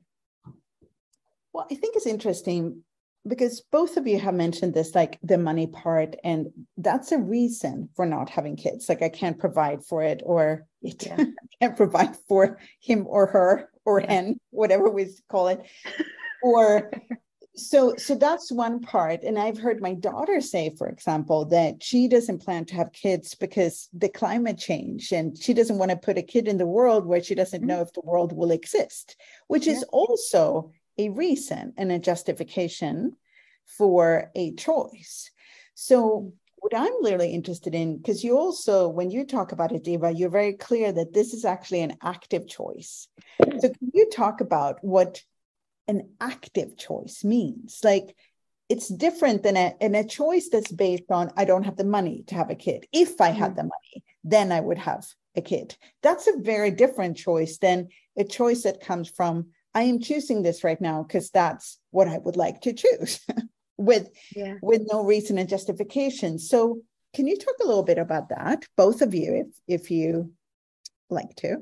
well, 1.52 1.66
I 1.70 1.74
think 1.74 1.96
it's 1.96 2.06
interesting 2.06 2.82
because 3.26 3.62
both 3.72 3.96
of 3.96 4.06
you 4.06 4.18
have 4.18 4.34
mentioned 4.34 4.74
this, 4.74 4.94
like 4.94 5.18
the 5.22 5.38
money 5.38 5.66
part, 5.66 6.16
and 6.24 6.48
that's 6.76 7.12
a 7.12 7.18
reason 7.18 7.88
for 7.94 8.06
not 8.06 8.30
having 8.30 8.56
kids. 8.56 8.88
Like, 8.88 9.02
I 9.02 9.08
can't 9.08 9.38
provide 9.38 9.84
for 9.84 10.02
it, 10.02 10.22
or 10.24 10.66
it 10.82 11.04
yeah. 11.04 11.24
can't 11.60 11.76
provide 11.76 12.16
for 12.28 12.58
him 12.80 13.06
or 13.06 13.26
her 13.26 13.70
or 13.84 14.00
yeah. 14.00 14.12
hen, 14.12 14.40
whatever 14.50 14.88
we 14.88 15.08
call 15.28 15.48
it. 15.48 15.62
or 16.42 16.90
so 17.58 17.94
so 17.96 18.14
that's 18.14 18.52
one 18.52 18.80
part 18.80 19.22
and 19.22 19.38
i've 19.38 19.58
heard 19.58 19.80
my 19.80 19.94
daughter 19.94 20.40
say 20.40 20.72
for 20.76 20.88
example 20.88 21.44
that 21.44 21.82
she 21.82 22.08
doesn't 22.08 22.42
plan 22.42 22.64
to 22.64 22.74
have 22.74 22.92
kids 22.92 23.34
because 23.34 23.88
the 23.92 24.08
climate 24.08 24.58
change 24.58 25.12
and 25.12 25.36
she 25.36 25.52
doesn't 25.52 25.78
want 25.78 25.90
to 25.90 25.96
put 25.96 26.18
a 26.18 26.22
kid 26.22 26.46
in 26.46 26.56
the 26.56 26.66
world 26.66 27.04
where 27.04 27.22
she 27.22 27.34
doesn't 27.34 27.60
mm-hmm. 27.60 27.68
know 27.68 27.80
if 27.80 27.92
the 27.92 28.02
world 28.04 28.32
will 28.32 28.50
exist 28.50 29.16
which 29.48 29.66
yeah. 29.66 29.72
is 29.74 29.82
also 29.84 30.72
a 30.98 31.08
reason 31.10 31.72
and 31.76 31.90
a 31.90 31.98
justification 31.98 33.12
for 33.66 34.30
a 34.34 34.54
choice 34.54 35.30
so 35.74 36.32
what 36.56 36.74
i'm 36.76 37.04
really 37.04 37.32
interested 37.32 37.74
in 37.74 37.96
because 37.96 38.22
you 38.22 38.38
also 38.38 38.88
when 38.88 39.10
you 39.10 39.24
talk 39.24 39.52
about 39.52 39.72
it 39.72 39.84
diva 39.84 40.12
you're 40.12 40.30
very 40.30 40.52
clear 40.52 40.92
that 40.92 41.12
this 41.12 41.34
is 41.34 41.44
actually 41.44 41.80
an 41.80 41.96
active 42.02 42.46
choice 42.46 43.08
so 43.58 43.68
can 43.68 43.90
you 43.92 44.08
talk 44.10 44.40
about 44.40 44.78
what 44.82 45.22
an 45.88 46.10
active 46.20 46.76
choice 46.76 47.24
means. 47.24 47.80
Like 47.82 48.14
it's 48.68 48.88
different 48.88 49.42
than 49.42 49.56
a, 49.56 49.74
a 49.80 50.04
choice 50.04 50.50
that's 50.50 50.70
based 50.70 51.10
on 51.10 51.32
I 51.36 51.44
don't 51.44 51.64
have 51.64 51.76
the 51.76 51.84
money 51.84 52.24
to 52.28 52.34
have 52.34 52.50
a 52.50 52.54
kid. 52.54 52.86
If 52.92 53.20
I 53.20 53.30
had 53.30 53.52
mm. 53.52 53.56
the 53.56 53.62
money, 53.62 54.04
then 54.22 54.52
I 54.52 54.60
would 54.60 54.78
have 54.78 55.06
a 55.34 55.40
kid. 55.40 55.76
That's 56.02 56.28
a 56.28 56.38
very 56.38 56.70
different 56.70 57.16
choice 57.16 57.58
than 57.58 57.88
a 58.16 58.24
choice 58.24 58.62
that 58.62 58.80
comes 58.80 59.08
from 59.08 59.48
I 59.74 59.82
am 59.82 60.00
choosing 60.00 60.42
this 60.42 60.64
right 60.64 60.80
now 60.80 61.02
because 61.02 61.30
that's 61.30 61.78
what 61.90 62.08
I 62.08 62.18
would 62.18 62.36
like 62.36 62.62
to 62.62 62.72
choose 62.72 63.20
with 63.78 64.08
yeah. 64.34 64.54
with 64.62 64.82
no 64.90 65.04
reason 65.04 65.38
and 65.38 65.48
justification. 65.48 66.38
So 66.38 66.82
can 67.14 67.26
you 67.26 67.38
talk 67.38 67.54
a 67.62 67.66
little 67.66 67.82
bit 67.82 67.98
about 67.98 68.28
that, 68.30 68.64
both 68.76 69.02
of 69.02 69.14
you, 69.14 69.46
if 69.68 69.82
if 69.82 69.90
you 69.90 70.32
like 71.08 71.34
to? 71.36 71.58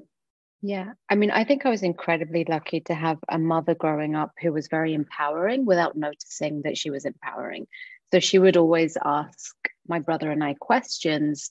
Yeah, 0.67 0.95
I 1.09 1.15
mean, 1.15 1.31
I 1.31 1.45
think 1.45 1.65
I 1.65 1.71
was 1.71 1.85
incredibly 1.85 2.45
lucky 2.45 2.81
to 2.81 2.95
have 2.95 3.19
a 3.29 3.39
mother 3.39 3.77
growing 3.77 4.17
up 4.17 4.33
who 4.41 4.53
was 4.53 4.67
very 4.67 4.95
empowering 4.95 5.65
without 5.65 5.95
noticing 5.97 6.63
that 6.63 6.77
she 6.77 6.91
was 6.91 7.05
empowering. 7.05 7.69
So 8.11 8.19
she 8.19 8.41
would 8.41 8.57
always 8.57 8.97
ask 9.05 9.55
my 9.87 10.01
brother 10.01 10.33
and 10.33 10.43
I 10.43 10.55
questions, 10.55 11.51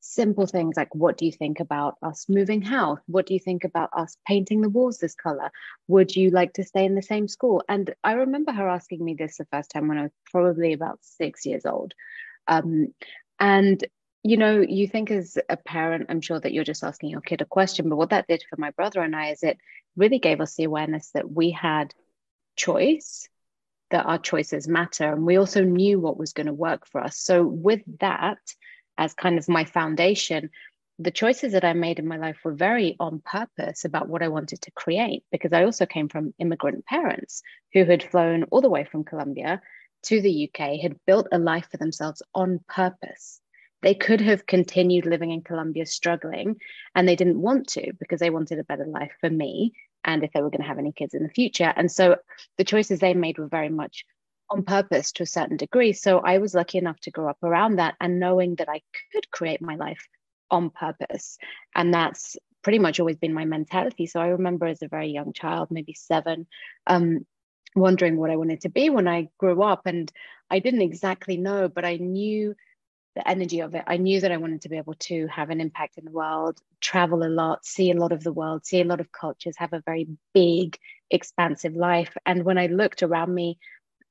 simple 0.00 0.46
things 0.46 0.78
like, 0.78 0.94
What 0.94 1.18
do 1.18 1.26
you 1.26 1.32
think 1.32 1.60
about 1.60 1.96
us 2.02 2.24
moving 2.26 2.62
house? 2.62 3.00
What 3.06 3.26
do 3.26 3.34
you 3.34 3.40
think 3.40 3.64
about 3.64 3.90
us 3.92 4.16
painting 4.26 4.62
the 4.62 4.70
walls 4.70 4.96
this 4.96 5.14
color? 5.14 5.50
Would 5.88 6.16
you 6.16 6.30
like 6.30 6.54
to 6.54 6.64
stay 6.64 6.86
in 6.86 6.94
the 6.94 7.02
same 7.02 7.28
school? 7.28 7.62
And 7.68 7.94
I 8.02 8.12
remember 8.14 8.52
her 8.52 8.66
asking 8.66 9.04
me 9.04 9.12
this 9.12 9.36
the 9.36 9.46
first 9.52 9.72
time 9.72 9.88
when 9.88 9.98
I 9.98 10.04
was 10.04 10.12
probably 10.32 10.72
about 10.72 11.00
six 11.02 11.44
years 11.44 11.66
old. 11.66 11.92
Um, 12.48 12.94
and 13.38 13.84
you 14.26 14.38
know, 14.38 14.64
you 14.66 14.88
think 14.88 15.10
as 15.10 15.36
a 15.50 15.56
parent, 15.58 16.06
I'm 16.08 16.22
sure 16.22 16.40
that 16.40 16.54
you're 16.54 16.64
just 16.64 16.82
asking 16.82 17.10
your 17.10 17.20
kid 17.20 17.42
a 17.42 17.44
question, 17.44 17.90
but 17.90 17.96
what 17.96 18.08
that 18.08 18.26
did 18.26 18.42
for 18.48 18.56
my 18.58 18.70
brother 18.70 19.02
and 19.02 19.14
I 19.14 19.28
is 19.28 19.42
it 19.42 19.58
really 19.96 20.18
gave 20.18 20.40
us 20.40 20.54
the 20.54 20.64
awareness 20.64 21.10
that 21.10 21.30
we 21.30 21.50
had 21.50 21.92
choice, 22.56 23.28
that 23.90 24.06
our 24.06 24.16
choices 24.16 24.66
matter. 24.66 25.12
And 25.12 25.26
we 25.26 25.36
also 25.36 25.62
knew 25.62 26.00
what 26.00 26.16
was 26.16 26.32
going 26.32 26.46
to 26.46 26.54
work 26.54 26.86
for 26.86 27.02
us. 27.02 27.18
So, 27.18 27.44
with 27.44 27.82
that 28.00 28.38
as 28.96 29.12
kind 29.12 29.36
of 29.36 29.46
my 29.46 29.66
foundation, 29.66 30.48
the 30.98 31.10
choices 31.10 31.52
that 31.52 31.64
I 31.64 31.74
made 31.74 31.98
in 31.98 32.08
my 32.08 32.16
life 32.16 32.38
were 32.44 32.54
very 32.54 32.96
on 32.98 33.20
purpose 33.22 33.84
about 33.84 34.08
what 34.08 34.22
I 34.22 34.28
wanted 34.28 34.62
to 34.62 34.70
create 34.70 35.22
because 35.32 35.52
I 35.52 35.64
also 35.64 35.84
came 35.84 36.08
from 36.08 36.32
immigrant 36.38 36.86
parents 36.86 37.42
who 37.74 37.84
had 37.84 38.02
flown 38.02 38.44
all 38.44 38.62
the 38.62 38.70
way 38.70 38.84
from 38.84 39.04
Colombia 39.04 39.60
to 40.04 40.22
the 40.22 40.48
UK, 40.48 40.80
had 40.80 40.96
built 41.06 41.28
a 41.30 41.38
life 41.38 41.68
for 41.70 41.76
themselves 41.76 42.22
on 42.34 42.60
purpose 42.68 43.42
they 43.84 43.94
could 43.94 44.22
have 44.22 44.46
continued 44.46 45.04
living 45.04 45.30
in 45.30 45.42
Colombia 45.42 45.84
struggling, 45.84 46.56
and 46.94 47.06
they 47.06 47.16
didn't 47.16 47.40
want 47.40 47.68
to 47.68 47.92
because 48.00 48.18
they 48.18 48.30
wanted 48.30 48.58
a 48.58 48.64
better 48.64 48.86
life 48.86 49.12
for 49.20 49.28
me 49.28 49.74
and 50.04 50.24
if 50.24 50.32
they 50.32 50.40
were 50.40 50.48
going 50.48 50.62
to 50.62 50.66
have 50.66 50.78
any 50.78 50.92
kids 50.92 51.12
in 51.12 51.22
the 51.22 51.28
future. 51.28 51.70
And 51.76 51.92
so 51.92 52.16
the 52.56 52.64
choices 52.64 52.98
they 52.98 53.12
made 53.12 53.38
were 53.38 53.46
very 53.46 53.68
much 53.68 54.06
on 54.48 54.62
purpose 54.62 55.12
to 55.12 55.22
a 55.22 55.26
certain 55.26 55.58
degree. 55.58 55.92
So 55.92 56.20
I 56.20 56.38
was 56.38 56.54
lucky 56.54 56.78
enough 56.78 56.98
to 57.00 57.10
grow 57.10 57.28
up 57.28 57.36
around 57.42 57.76
that 57.76 57.94
and 58.00 58.18
knowing 58.18 58.54
that 58.56 58.70
I 58.70 58.80
could 59.12 59.30
create 59.30 59.60
my 59.60 59.76
life 59.76 60.08
on 60.50 60.70
purpose. 60.70 61.36
And 61.74 61.92
that's 61.92 62.38
pretty 62.62 62.78
much 62.78 63.00
always 63.00 63.16
been 63.16 63.34
my 63.34 63.44
mentality. 63.44 64.06
So 64.06 64.18
I 64.18 64.28
remember 64.28 64.64
as 64.66 64.80
a 64.80 64.88
very 64.88 65.08
young 65.08 65.34
child, 65.34 65.68
maybe 65.70 65.92
seven, 65.92 66.46
um, 66.86 67.26
wondering 67.76 68.16
what 68.16 68.30
I 68.30 68.36
wanted 68.36 68.62
to 68.62 68.70
be 68.70 68.88
when 68.88 69.08
I 69.08 69.28
grew 69.38 69.62
up. 69.62 69.82
And 69.84 70.10
I 70.50 70.58
didn't 70.58 70.82
exactly 70.82 71.36
know, 71.36 71.68
but 71.68 71.84
I 71.84 71.96
knew 71.96 72.54
the 73.14 73.28
energy 73.28 73.60
of 73.60 73.74
it. 73.74 73.84
I 73.86 73.96
knew 73.96 74.20
that 74.20 74.32
I 74.32 74.36
wanted 74.36 74.62
to 74.62 74.68
be 74.68 74.76
able 74.76 74.94
to 74.94 75.26
have 75.28 75.50
an 75.50 75.60
impact 75.60 75.98
in 75.98 76.04
the 76.04 76.10
world, 76.10 76.60
travel 76.80 77.24
a 77.24 77.28
lot, 77.28 77.64
see 77.64 77.90
a 77.90 77.96
lot 77.96 78.12
of 78.12 78.24
the 78.24 78.32
world, 78.32 78.66
see 78.66 78.80
a 78.80 78.84
lot 78.84 79.00
of 79.00 79.12
cultures, 79.12 79.56
have 79.58 79.72
a 79.72 79.82
very 79.86 80.08
big, 80.32 80.78
expansive 81.10 81.74
life. 81.76 82.16
And 82.26 82.44
when 82.44 82.58
I 82.58 82.66
looked 82.66 83.02
around 83.02 83.34
me 83.34 83.58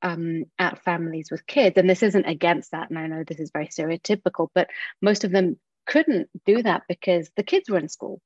um, 0.01 0.45
at 0.57 0.83
families 0.83 1.29
with 1.31 1.45
kids, 1.45 1.77
and 1.77 1.89
this 1.89 2.03
isn't 2.03 2.25
against 2.25 2.71
that, 2.71 2.89
and 2.89 2.97
I 2.97 3.07
know 3.07 3.23
this 3.23 3.39
is 3.39 3.51
very 3.51 3.67
stereotypical, 3.67 4.47
but 4.53 4.69
most 5.01 5.23
of 5.23 5.31
them 5.31 5.57
couldn't 5.85 6.29
do 6.45 6.63
that 6.63 6.83
because 6.87 7.29
the 7.35 7.43
kids 7.43 7.69
were 7.69 7.79
in 7.79 7.89
school 7.89 8.21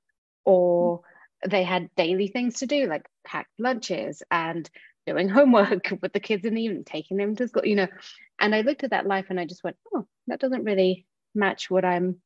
or 0.46 1.02
they 1.46 1.64
had 1.64 1.90
daily 1.96 2.28
things 2.28 2.60
to 2.60 2.68
do 2.68 2.88
like 2.88 3.08
packed 3.26 3.52
lunches 3.60 4.24
and 4.32 4.70
doing 5.08 5.30
homework 5.30 5.92
with 6.02 6.14
the 6.14 6.20
kids 6.20 6.46
in 6.46 6.54
the 6.54 6.62
evening, 6.62 6.84
taking 6.84 7.18
them 7.18 7.36
to 7.36 7.48
school, 7.48 7.66
you 7.66 7.76
know. 7.76 7.88
And 8.40 8.54
I 8.54 8.62
looked 8.62 8.84
at 8.84 8.92
that 8.92 9.08
life 9.08 9.28
and 9.30 9.40
I 9.40 9.46
just 9.46 9.64
went, 9.64 9.78
oh, 9.94 10.06
that 10.28 10.40
doesn't 10.40 10.66
really 10.66 11.08
match 11.34 11.72
what 11.72 11.86
I'm 11.86 12.18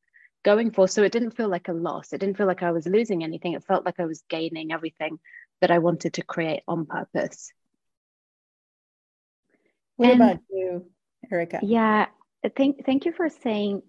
going 0.44 0.72
for. 0.72 0.88
So 0.88 1.02
it 1.02 1.12
didn't 1.12 1.36
feel 1.36 1.48
like 1.48 1.68
a 1.68 1.72
loss. 1.72 2.12
It 2.12 2.18
didn't 2.18 2.36
feel 2.36 2.46
like 2.46 2.62
I 2.62 2.72
was 2.72 2.86
losing 2.86 3.22
anything. 3.22 3.52
It 3.52 3.64
felt 3.64 3.86
like 3.86 4.00
I 4.00 4.06
was 4.06 4.22
gaining 4.28 4.72
everything 4.72 5.18
that 5.60 5.70
I 5.70 5.78
wanted 5.78 6.14
to 6.14 6.22
create 6.22 6.62
on 6.66 6.86
purpose. 6.86 7.52
What 9.96 10.10
and, 10.10 10.20
about 10.20 10.38
you, 10.50 10.90
Erica? 11.30 11.60
Yeah, 11.62 12.06
thank 12.56 12.84
thank 12.84 13.04
you 13.04 13.12
for 13.12 13.28
saying 13.28 13.82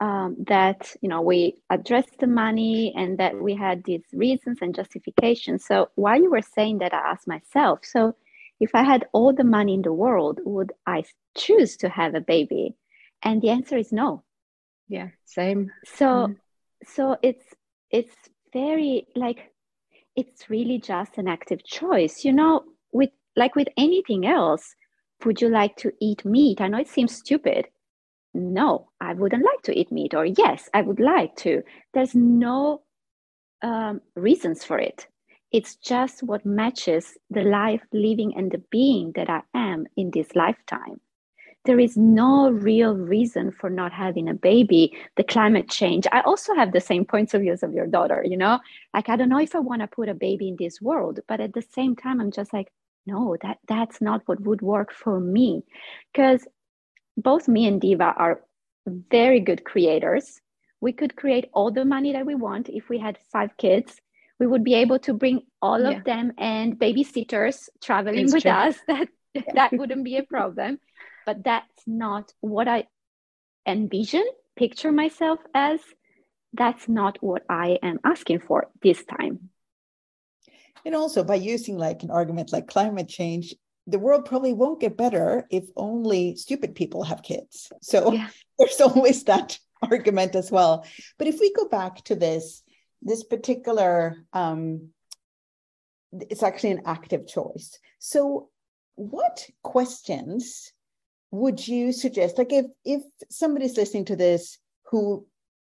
um, 0.00 0.36
that 0.48 0.94
you 1.00 1.08
know 1.08 1.22
we 1.22 1.62
addressed 1.70 2.18
the 2.18 2.26
money 2.26 2.92
and 2.94 3.16
that 3.18 3.40
we 3.40 3.54
had 3.54 3.84
these 3.84 4.04
reasons 4.12 4.58
and 4.60 4.74
justifications. 4.74 5.64
So 5.64 5.88
while 5.94 6.20
you 6.20 6.30
were 6.30 6.42
saying 6.42 6.78
that, 6.78 6.92
I 6.92 6.98
asked 6.98 7.26
myself, 7.26 7.80
so 7.84 8.14
if 8.60 8.74
I 8.74 8.82
had 8.82 9.06
all 9.12 9.32
the 9.32 9.44
money 9.44 9.74
in 9.74 9.82
the 9.82 9.92
world, 9.92 10.40
would 10.44 10.72
I 10.86 11.04
choose 11.36 11.76
to 11.78 11.88
have 11.88 12.14
a 12.14 12.20
baby? 12.20 12.74
And 13.22 13.42
the 13.42 13.50
answer 13.50 13.76
is 13.76 13.92
no. 13.92 14.24
Yeah, 14.88 15.08
same. 15.24 15.70
So 15.84 16.06
mm. 16.06 16.36
so 16.84 17.16
it's 17.22 17.44
it's 17.90 18.14
very 18.52 19.06
like 19.14 19.52
it's 20.14 20.48
really 20.48 20.78
just 20.78 21.18
an 21.18 21.28
active 21.28 21.64
choice. 21.64 22.24
You 22.24 22.32
know, 22.32 22.64
with 22.92 23.10
like 23.34 23.54
with 23.54 23.68
anything 23.76 24.26
else, 24.26 24.74
would 25.24 25.40
you 25.40 25.48
like 25.48 25.76
to 25.78 25.92
eat 26.00 26.24
meat? 26.24 26.60
I 26.60 26.68
know 26.68 26.78
it 26.78 26.88
seems 26.88 27.16
stupid. 27.16 27.66
No, 28.32 28.90
I 29.00 29.14
wouldn't 29.14 29.44
like 29.44 29.62
to 29.62 29.78
eat 29.78 29.90
meat, 29.90 30.14
or 30.14 30.24
yes, 30.24 30.68
I 30.74 30.82
would 30.82 31.00
like 31.00 31.36
to. 31.36 31.62
There's 31.94 32.14
no 32.14 32.82
um, 33.62 34.02
reasons 34.14 34.62
for 34.62 34.78
it. 34.78 35.06
It's 35.52 35.76
just 35.76 36.22
what 36.22 36.44
matches 36.44 37.16
the 37.30 37.42
life, 37.42 37.82
living, 37.92 38.34
and 38.36 38.50
the 38.50 38.62
being 38.70 39.12
that 39.14 39.30
I 39.30 39.42
am 39.54 39.86
in 39.96 40.10
this 40.10 40.34
lifetime. 40.34 41.00
There 41.64 41.80
is 41.80 41.96
no 41.96 42.50
real 42.50 42.94
reason 42.94 43.50
for 43.50 43.68
not 43.68 43.92
having 43.92 44.28
a 44.28 44.34
baby. 44.34 44.96
The 45.16 45.24
climate 45.24 45.68
change. 45.68 46.06
I 46.12 46.20
also 46.20 46.54
have 46.54 46.72
the 46.72 46.80
same 46.80 47.04
points 47.04 47.34
of 47.34 47.42
views 47.42 47.64
of 47.64 47.72
your 47.72 47.88
daughter 47.88 48.24
you 48.24 48.36
know? 48.36 48.60
Like 48.94 49.08
i 49.08 49.16
don't 49.16 49.28
know 49.28 49.40
if 49.40 49.54
i 49.54 49.58
want 49.58 49.82
to 49.82 49.88
put 49.88 50.08
a 50.08 50.14
baby 50.14 50.48
in 50.48 50.56
this 50.58 50.80
world 50.80 51.20
but 51.28 51.40
at 51.40 51.52
the 51.54 51.62
same 51.62 51.96
time 51.96 52.20
i'm 52.20 52.30
just 52.30 52.52
like 52.52 52.72
no 53.06 53.36
that 53.42 53.58
that's 53.66 54.00
not 54.00 54.22
what 54.26 54.40
would 54.40 54.62
work 54.62 54.92
for 54.92 55.20
me. 55.20 55.62
Because 56.12 56.46
both 57.16 57.48
me 57.48 57.66
and 57.66 57.80
diva 57.80 58.14
are 58.16 58.42
very 58.86 59.40
good 59.40 59.64
creators. 59.64 60.40
We 60.80 60.92
could 60.92 61.16
create 61.16 61.48
all 61.52 61.70
the 61.70 61.84
money 61.84 62.12
that 62.12 62.26
we 62.26 62.34
want 62.34 62.68
if 62.68 62.88
we 62.88 62.98
had 62.98 63.18
five 63.32 63.56
kids 63.56 64.00
we 64.38 64.46
would 64.46 64.64
be 64.64 64.74
able 64.74 64.98
to 65.00 65.14
bring 65.14 65.40
all 65.62 65.80
yeah. 65.80 65.90
of 65.90 66.04
them 66.04 66.32
and 66.38 66.78
babysitters 66.78 67.68
traveling 67.82 68.20
it's 68.20 68.34
with 68.34 68.42
true. 68.42 68.52
us 68.52 68.76
that 68.86 69.08
that 69.54 69.72
wouldn't 69.72 70.04
be 70.04 70.16
a 70.16 70.22
problem 70.22 70.78
but 71.26 71.42
that's 71.42 71.82
not 71.86 72.32
what 72.40 72.68
I 72.68 72.86
envision, 73.66 74.24
picture 74.56 74.92
myself 74.92 75.40
as. 75.52 75.80
That's 76.52 76.88
not 76.88 77.18
what 77.20 77.42
I 77.50 77.78
am 77.82 77.98
asking 78.04 78.40
for 78.40 78.68
this 78.80 79.04
time. 79.04 79.50
And 80.86 80.94
also, 80.94 81.24
by 81.24 81.34
using 81.34 81.76
like 81.76 82.04
an 82.04 82.10
argument 82.10 82.52
like 82.52 82.68
climate 82.68 83.08
change, 83.08 83.54
the 83.88 83.98
world 83.98 84.24
probably 84.24 84.52
won't 84.52 84.80
get 84.80 84.96
better 84.96 85.46
if 85.50 85.64
only 85.76 86.36
stupid 86.36 86.74
people 86.74 87.02
have 87.02 87.22
kids. 87.22 87.70
So 87.82 88.12
yeah. 88.12 88.28
there's 88.58 88.80
always 88.80 89.24
that 89.24 89.58
argument 89.82 90.34
as 90.36 90.50
well. 90.50 90.86
But 91.18 91.26
if 91.26 91.40
we 91.40 91.52
go 91.52 91.68
back 91.68 92.02
to 92.04 92.14
this, 92.14 92.62
this 93.02 93.24
particular, 93.24 94.16
um, 94.32 94.88
it's 96.12 96.42
actually 96.42 96.70
an 96.72 96.82
active 96.86 97.26
choice. 97.26 97.78
So, 97.98 98.48
what 98.96 99.46
questions 99.62 100.72
would 101.30 101.66
you 101.66 101.92
suggest 101.92 102.38
like 102.38 102.52
if 102.52 102.66
if 102.84 103.02
somebody's 103.30 103.76
listening 103.76 104.04
to 104.04 104.16
this 104.16 104.58
who 104.90 105.26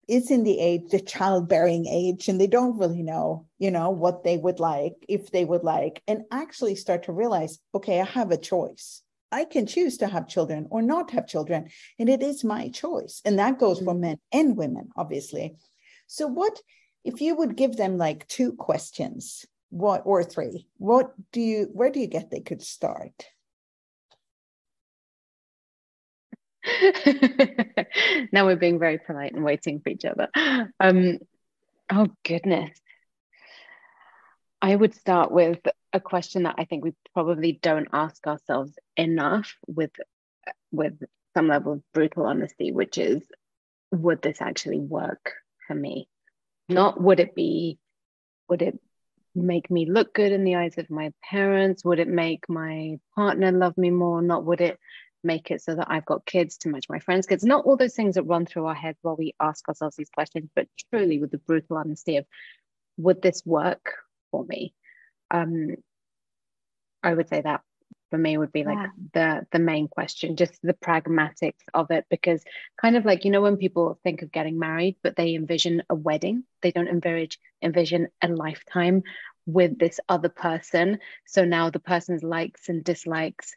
is 0.07 0.31
in 0.31 0.43
the 0.43 0.59
age 0.59 0.83
the 0.91 0.99
childbearing 0.99 1.85
age 1.87 2.27
and 2.27 2.39
they 2.39 2.47
don't 2.47 2.77
really 2.77 3.01
know 3.01 3.45
you 3.57 3.71
know 3.71 3.89
what 3.89 4.23
they 4.23 4.37
would 4.37 4.59
like 4.59 4.93
if 5.07 5.31
they 5.31 5.45
would 5.45 5.63
like 5.63 6.01
and 6.07 6.23
actually 6.31 6.75
start 6.75 7.03
to 7.03 7.11
realize 7.11 7.59
okay 7.73 7.99
i 7.99 8.05
have 8.05 8.31
a 8.31 8.37
choice 8.37 9.01
i 9.31 9.43
can 9.43 9.65
choose 9.65 9.97
to 9.97 10.07
have 10.07 10.27
children 10.27 10.67
or 10.69 10.81
not 10.81 11.11
have 11.11 11.27
children 11.27 11.67
and 11.97 12.09
it 12.09 12.21
is 12.21 12.43
my 12.43 12.69
choice 12.69 13.21
and 13.25 13.39
that 13.39 13.59
goes 13.59 13.77
mm-hmm. 13.77 13.85
for 13.85 13.93
men 13.93 14.17
and 14.31 14.55
women 14.55 14.89
obviously 14.95 15.55
so 16.07 16.27
what 16.27 16.59
if 17.07 17.21
you 17.21 17.35
would 17.35 17.55
give 17.55 17.77
them 17.77 17.97
like 17.97 18.27
two 18.27 18.51
questions 18.53 19.45
what 19.69 20.01
or 20.05 20.23
three 20.23 20.67
what 20.77 21.13
do 21.31 21.41
you 21.41 21.69
where 21.73 21.89
do 21.89 21.99
you 21.99 22.07
get 22.07 22.29
they 22.29 22.41
could 22.41 22.61
start 22.61 23.25
now 28.31 28.45
we're 28.45 28.57
being 28.57 28.79
very 28.79 28.97
polite 28.97 29.33
and 29.33 29.43
waiting 29.43 29.79
for 29.79 29.89
each 29.89 30.03
other. 30.03 30.27
Um, 30.79 31.19
oh, 31.89 32.07
goodness. 32.25 32.77
I 34.61 34.75
would 34.75 34.93
start 34.93 35.31
with 35.31 35.59
a 35.93 36.01
question 36.01 36.43
that 36.43 36.55
I 36.57 36.65
think 36.65 36.83
we 36.83 36.93
probably 37.13 37.53
don't 37.61 37.87
ask 37.93 38.25
ourselves 38.27 38.73
enough 38.97 39.55
with 39.67 39.91
with 40.71 41.01
some 41.35 41.47
level 41.47 41.73
of 41.73 41.83
brutal 41.93 42.25
honesty, 42.25 42.71
which 42.71 42.97
is 42.97 43.23
would 43.91 44.21
this 44.21 44.41
actually 44.41 44.79
work 44.79 45.33
for 45.67 45.75
me? 45.75 46.09
Not 46.69 47.01
would 47.01 47.19
it 47.19 47.35
be, 47.35 47.79
would 48.49 48.61
it 48.61 48.79
make 49.35 49.69
me 49.69 49.85
look 49.85 50.13
good 50.13 50.31
in 50.31 50.43
the 50.43 50.55
eyes 50.55 50.77
of 50.77 50.89
my 50.89 51.13
parents? 51.23 51.85
Would 51.85 51.99
it 51.99 52.07
make 52.07 52.49
my 52.49 52.99
partner 53.15 53.51
love 53.51 53.77
me 53.77 53.89
more? 53.89 54.21
Not 54.21 54.45
would 54.45 54.61
it 54.61 54.79
make 55.23 55.51
it 55.51 55.61
so 55.61 55.75
that 55.75 55.87
I've 55.89 56.05
got 56.05 56.25
kids 56.25 56.57
to 56.59 56.69
match 56.69 56.85
my 56.89 56.99
friends' 56.99 57.27
kids. 57.27 57.43
Not 57.43 57.65
all 57.65 57.77
those 57.77 57.95
things 57.95 58.15
that 58.15 58.23
run 58.23 58.45
through 58.45 58.65
our 58.65 58.75
heads 58.75 58.97
while 59.01 59.15
we 59.15 59.35
ask 59.39 59.67
ourselves 59.67 59.95
these 59.95 60.09
questions, 60.09 60.49
but 60.55 60.67
truly 60.89 61.19
with 61.19 61.31
the 61.31 61.37
brutal 61.37 61.77
honesty 61.77 62.17
of 62.17 62.25
would 62.97 63.21
this 63.21 63.43
work 63.45 63.93
for 64.31 64.43
me? 64.45 64.73
Um, 65.29 65.75
I 67.03 67.13
would 67.13 67.29
say 67.29 67.41
that 67.41 67.61
for 68.09 68.17
me 68.17 68.37
would 68.37 68.51
be 68.51 68.63
like 68.63 68.77
yeah. 68.77 68.87
the 69.13 69.47
the 69.51 69.59
main 69.59 69.87
question 69.87 70.35
just 70.35 70.59
the 70.63 70.73
pragmatics 70.73 71.63
of 71.73 71.91
it 71.91 72.05
because 72.09 72.43
kind 72.81 72.95
of 72.95 73.05
like 73.05 73.25
you 73.25 73.31
know 73.31 73.41
when 73.41 73.57
people 73.57 73.99
think 74.03 74.21
of 74.21 74.31
getting 74.31 74.57
married 74.59 74.95
but 75.03 75.15
they 75.15 75.35
envision 75.35 75.83
a 75.89 75.95
wedding 75.95 76.43
they 76.61 76.71
don't 76.71 76.87
envisage 76.87 77.39
envision 77.61 78.07
a 78.21 78.27
lifetime 78.27 79.03
with 79.47 79.79
this 79.79 79.99
other 80.09 80.29
person. 80.29 80.99
So 81.25 81.45
now 81.45 81.71
the 81.71 81.79
person's 81.79 82.21
likes 82.21 82.69
and 82.69 82.83
dislikes 82.83 83.55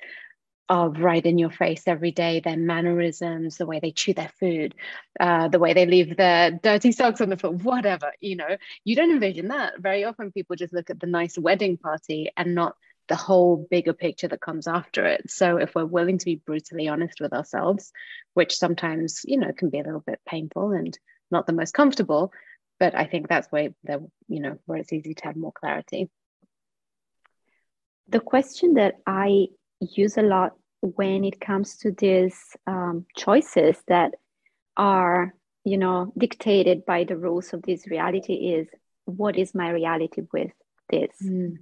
are 0.69 0.89
right 0.89 1.27
in 1.27 1.37
your 1.37 1.51
face 1.51 1.83
every 1.89 2.13
day 2.13 2.39
their 2.39 2.57
mannerisms 2.57 3.57
the 3.57 3.67
way 3.67 3.81
they 3.81 3.91
chew 3.91 4.15
their 4.15 4.31
food 4.39 4.73
uh, 5.19 5.49
the 5.49 5.59
way 5.59 5.75
they 5.75 5.85
leave 5.85 6.17
their 6.17 6.53
dirty 6.53 6.93
socks 6.93 7.21
on 7.21 7.29
the 7.29 7.37
floor 7.37 7.53
whatever 7.55 8.13
you 8.21 8.37
know. 8.37 8.57
You 8.85 8.95
don't 8.95 9.11
envision 9.11 9.49
that. 9.49 9.81
Very 9.81 10.05
often 10.05 10.31
people 10.31 10.55
just 10.55 10.73
look 10.73 10.89
at 10.89 11.01
the 11.01 11.09
nice 11.09 11.37
wedding 11.37 11.77
party 11.77 12.31
and 12.37 12.55
not 12.55 12.77
the 13.11 13.17
whole 13.17 13.67
bigger 13.71 13.93
picture 13.93 14.29
that 14.29 14.41
comes 14.41 14.67
after 14.67 15.05
it. 15.05 15.31
So 15.31 15.59
if 15.59 15.75
we're 15.75 15.85
willing 15.85 16.17
to 16.17 16.25
be 16.25 16.37
brutally 16.37 16.89
honest 16.89 17.21
with 17.21 17.35
ourselves 17.35 17.93
which 18.35 18.57
sometimes 18.57 19.21
you 19.25 19.39
know 19.39 19.53
can 19.53 19.71
be 19.71 19.81
a 19.81 19.85
little 19.85 20.05
bit 20.07 20.21
painful 20.27 20.73
and 20.73 20.99
not 21.31 21.47
the 21.47 21.53
most 21.53 21.75
comfortable 21.75 22.33
but 22.79 22.95
i 22.95 23.05
think 23.05 23.29
that's 23.29 23.49
where 23.49 23.71
the 23.85 24.07
you 24.29 24.41
know 24.41 24.59
where 24.67 24.79
it's 24.79 24.93
easy 24.93 25.15
to 25.15 25.25
have 25.25 25.37
more 25.37 25.53
clarity. 25.53 26.09
The 28.09 28.21
question 28.21 28.75
that 28.75 28.97
i 29.07 29.47
use 29.81 30.17
a 30.19 30.23
lot 30.23 30.55
when 30.81 31.25
it 31.25 31.41
comes 31.41 31.77
to 31.79 31.93
these 31.93 32.57
um, 32.67 33.07
choices 33.17 33.77
that 33.89 34.15
are 34.77 35.35
you 35.65 35.77
know 35.77 36.13
dictated 36.17 36.87
by 36.87 37.05
the 37.05 37.17
rules 37.17 37.53
of 37.53 37.63
this 37.63 37.87
reality 37.87 38.35
is 38.35 38.69
what 39.05 39.37
is 39.37 39.55
my 39.55 39.71
reality 39.71 40.23
with 40.33 40.53
this? 40.89 41.11
Mm. 41.23 41.59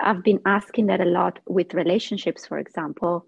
I've 0.00 0.22
been 0.22 0.40
asking 0.46 0.86
that 0.86 1.00
a 1.00 1.04
lot 1.04 1.38
with 1.46 1.74
relationships 1.74 2.46
for 2.46 2.58
example 2.58 3.26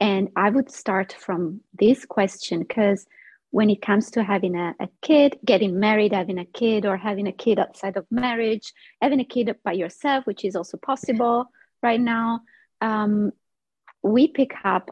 and 0.00 0.28
i 0.36 0.50
would 0.50 0.70
start 0.70 1.14
from 1.18 1.60
this 1.78 2.04
question 2.04 2.60
because 2.60 3.06
when 3.50 3.68
it 3.68 3.82
comes 3.82 4.10
to 4.10 4.24
having 4.24 4.56
a, 4.56 4.74
a, 4.80 4.88
kid 5.02 5.38
getting 5.44 5.78
married 5.78 6.12
having 6.12 6.38
a 6.38 6.44
kid 6.44 6.86
or 6.86 6.96
having 6.96 7.26
a 7.26 7.32
kid 7.32 7.58
outside 7.58 7.96
of 7.96 8.06
marriage 8.10 8.72
having 9.00 9.20
a 9.20 9.24
kid 9.24 9.54
by 9.64 9.72
yourself 9.72 10.26
which 10.26 10.44
is 10.44 10.56
also 10.56 10.76
possible 10.78 11.46
right 11.82 12.00
now 12.00 12.40
um, 12.80 13.30
we 14.02 14.26
pick 14.28 14.52
up 14.64 14.90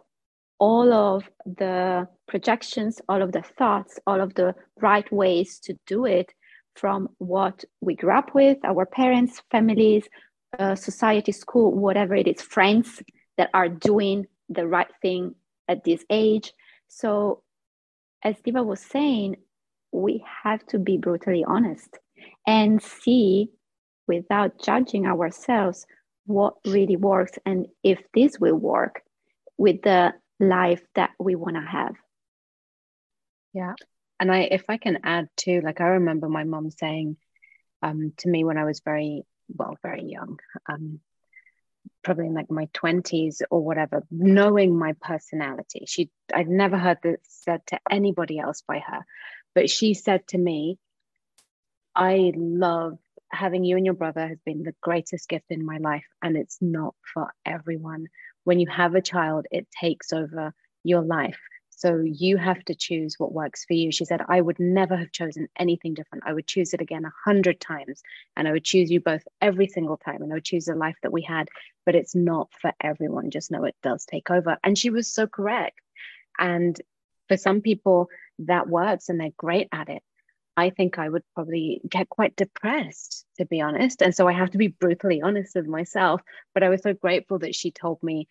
all 0.61 0.93
of 0.93 1.29
the 1.45 2.07
projections, 2.29 3.01
all 3.09 3.23
of 3.23 3.33
the 3.33 3.43
thoughts, 3.43 3.99
all 4.07 4.21
of 4.21 4.35
the 4.35 4.55
right 4.81 5.11
ways 5.11 5.59
to 5.59 5.75
do 5.87 6.05
it 6.05 6.33
from 6.77 7.09
what 7.19 7.65
we 7.81 7.97
grew 7.97 8.17
up 8.17 8.35
with, 8.35 8.59
our 8.65 8.87
parents, 8.87 9.43
families, 9.51 10.07
uh, 10.59 10.75
society, 10.75 11.33
school, 11.33 11.73
whatever 11.73 12.15
it 12.15 12.27
is, 12.27 12.43
friends 12.43 13.03
that 13.37 13.51
are 13.55 13.69
doing 13.69 14.27
the 14.49 14.67
right 14.67 14.91
thing 15.03 15.35
at 15.69 15.85
this 15.85 16.05
age. 16.11 16.53
So, 16.89 17.43
as 18.23 18.37
Diva 18.45 18.63
was 18.63 18.81
saying, 18.81 19.37
we 19.93 20.25
have 20.43 20.65
to 20.67 20.79
be 20.79 20.97
brutally 20.97 21.45
honest 21.45 21.99
and 22.47 22.83
see 22.83 23.51
without 24.07 24.61
judging 24.63 25.07
ourselves 25.07 25.87
what 26.27 26.55
really 26.67 26.97
works 26.97 27.33
and 27.45 27.67
if 27.83 28.01
this 28.15 28.39
will 28.39 28.55
work 28.55 29.03
with 29.57 29.83
the 29.83 30.13
life 30.39 30.83
that 30.95 31.11
we 31.19 31.35
want 31.35 31.57
to 31.57 31.63
have 31.63 31.95
yeah 33.53 33.75
and 34.21 34.31
i 34.31 34.41
if 34.43 34.65
i 34.69 34.77
can 34.77 34.99
add 35.03 35.29
too 35.37 35.61
like 35.65 35.81
i 35.81 35.85
remember 35.85 36.29
my 36.29 36.45
mom 36.45 36.71
saying 36.71 37.17
um, 37.83 38.13
to 38.19 38.29
me 38.29 38.45
when 38.45 38.59
i 38.59 38.65
was 38.65 38.81
very 38.85 39.25
well 39.57 39.77
very 39.83 40.05
young 40.05 40.39
um, 40.69 41.01
probably 42.03 42.27
in 42.27 42.35
like 42.35 42.51
my 42.51 42.67
20s 42.75 43.43
or 43.51 43.63
whatever 43.65 44.03
knowing 44.11 44.79
my 44.79 44.95
personality. 45.01 45.85
She 45.87 46.11
i'd 46.35 46.49
never 46.49 46.77
heard 46.77 46.99
this 47.03 47.19
said 47.25 47.67
to 47.67 47.79
anybody 47.91 48.39
else 48.39 48.63
by 48.67 48.79
her 48.79 49.05
but 49.55 49.69
she 49.71 49.95
said 49.95 50.27
to 50.29 50.39
me 50.39 50.79
i 51.95 52.33
love 52.37 52.99
having 53.33 53.65
you 53.65 53.77
and 53.77 53.85
your 53.85 53.95
brother 53.95 54.27
has 54.27 54.39
been 54.45 54.63
the 54.63 54.75
greatest 54.81 55.29
gift 55.29 55.47
in 55.51 55.65
my 55.65 55.79
life 55.79 56.05
and 56.23 56.37
it's 56.37 56.59
not 56.61 56.95
for 57.15 57.33
everyone. 57.47 58.07
When 58.45 58.59
you 58.59 58.67
have 58.69 58.95
a 58.95 59.03
child 59.03 59.47
it 59.51 59.67
takes 59.81 60.13
over 60.13 60.53
your 60.83 61.03
life 61.03 61.39
So 61.81 62.03
you 62.05 62.37
have 62.37 62.63
to 62.67 62.75
choose 62.75 63.15
what 63.19 63.33
works 63.33 63.65
for 63.65 63.73
you. 63.73 63.91
She 63.91 64.05
said, 64.05 64.21
I 64.29 64.43
would 64.43 64.61
never 64.61 64.95
have 64.99 65.13
chosen 65.13 65.49
anything 65.59 65.95
different. 65.95 66.25
I 66.27 66.35
would 66.35 66.47
choose 66.47 66.75
it 66.75 66.83
again 66.83 67.07
a 67.07 67.13
hundred 67.25 67.59
times. 67.59 68.03
And 68.37 68.47
I 68.47 68.53
would 68.53 68.65
choose 68.65 68.91
you 68.91 69.01
both 69.01 69.23
every 69.41 69.67
single 69.67 69.97
time. 69.97 70.21
And 70.21 70.31
I 70.31 70.35
would 70.35 70.45
choose 70.45 70.67
the 70.67 70.75
life 70.75 70.97
that 71.03 71.11
we 71.11 71.23
had. 71.23 71.49
But 71.87 71.95
it's 71.95 72.15
not 72.15 72.51
for 72.61 72.75
everyone. 72.83 73.31
Just 73.31 73.51
know 73.51 73.65
it 73.65 73.77
does 73.83 74.05
take 74.05 74.31
over. 74.31 74.59
And 74.63 74.77
she 74.77 74.91
was 74.91 75.11
so 75.11 75.27
correct. 75.27 75.81
And 76.39 76.79
for 77.29 77.39
some 77.39 77.63
people, 77.63 78.11
that 78.41 78.69
works 78.69 79.09
and 79.09 79.19
they're 79.19 79.31
great 79.39 79.69
at 79.73 79.89
it. 79.89 80.03
I 80.59 80.69
think 80.69 80.99
I 80.99 81.09
would 81.09 81.23
probably 81.35 81.81
get 81.89 82.11
quite 82.11 82.37
depressed, 82.37 83.25
to 83.39 83.47
be 83.47 83.63
honest. 83.63 84.03
And 84.03 84.15
so 84.15 84.29
I 84.29 84.33
have 84.33 84.51
to 84.51 84.59
be 84.59 84.69
brutally 84.69 85.23
honest 85.23 85.55
with 85.55 85.67
myself. 85.67 86.21
But 86.53 86.63
I 86.63 86.69
was 86.69 86.83
so 86.83 86.93
grateful 86.93 87.39
that 87.39 87.55
she 87.55 87.71
told 87.71 88.03
me, 88.03 88.29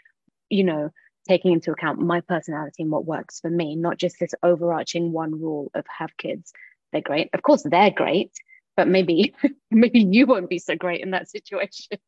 you 0.52 0.64
know, 0.64 0.92
taking 1.30 1.54
into 1.54 1.72
account 1.72 2.00
my 2.00 2.22
personality 2.22 2.82
and 2.82 2.92
what 2.92 3.06
works 3.06 3.40
for 3.40 3.52
me, 3.52 3.76
not 3.76 3.98
just 3.98 4.20
this 4.20 4.34
overarching 4.42 5.12
one 5.12 5.40
rule 5.40 5.70
of 5.76 5.86
have 6.00 6.18
kids. 6.18 6.52
They're 6.92 7.02
great. 7.02 7.30
Of 7.34 7.44
course, 7.44 7.62
they're 7.64 7.92
great, 7.92 8.32
but 8.76 8.88
maybe 8.88 9.36
maybe 9.72 10.00
you 10.00 10.26
won't 10.26 10.50
be 10.50 10.58
so 10.58 10.76
great 10.76 11.02
in 11.02 11.12
that 11.12 11.30
situation. 11.30 12.00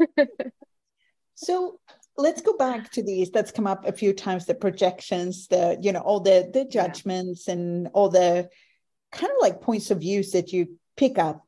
so 1.36 1.78
let's 2.16 2.42
go 2.42 2.56
back 2.56 2.90
to 2.90 3.02
these 3.02 3.30
that's 3.30 3.52
come 3.52 3.68
up 3.68 3.86
a 3.86 3.92
few 3.92 4.12
times 4.12 4.44
the 4.44 4.54
projections 4.54 5.46
the 5.46 5.78
you 5.80 5.92
know 5.92 6.00
all 6.00 6.20
the 6.20 6.50
the 6.52 6.64
judgments 6.64 7.44
yeah. 7.46 7.54
and 7.54 7.88
all 7.94 8.08
the 8.08 8.48
kind 9.12 9.30
of 9.30 9.38
like 9.40 9.60
points 9.60 9.90
of 9.92 10.00
views 10.00 10.32
that 10.32 10.52
you 10.52 10.76
pick 10.96 11.16
up 11.16 11.46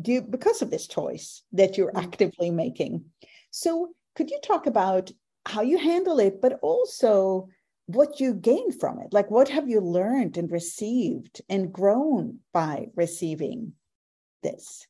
do 0.00 0.22
because 0.22 0.62
of 0.62 0.70
this 0.70 0.86
choice 0.88 1.42
that 1.52 1.76
you're 1.76 1.92
mm-hmm. 1.92 2.06
actively 2.06 2.50
making 2.50 3.04
so 3.50 3.90
could 4.16 4.30
you 4.30 4.40
talk 4.42 4.66
about 4.66 5.12
how 5.46 5.62
you 5.62 5.78
handle 5.78 6.18
it, 6.18 6.40
but 6.40 6.58
also 6.62 7.48
what 7.86 8.20
you 8.20 8.34
gain 8.34 8.72
from 8.72 9.00
it. 9.00 9.12
Like, 9.12 9.30
what 9.30 9.48
have 9.48 9.68
you 9.68 9.80
learned 9.80 10.36
and 10.36 10.50
received 10.50 11.42
and 11.48 11.72
grown 11.72 12.38
by 12.52 12.88
receiving 12.94 13.74
this? 14.42 14.86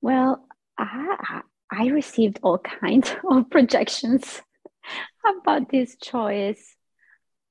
Well, 0.00 0.44
I, 0.78 1.42
I 1.70 1.86
received 1.86 2.40
all 2.42 2.58
kinds 2.58 3.14
of 3.30 3.50
projections 3.50 4.42
about 5.42 5.70
this 5.70 5.96
choice. 5.96 6.76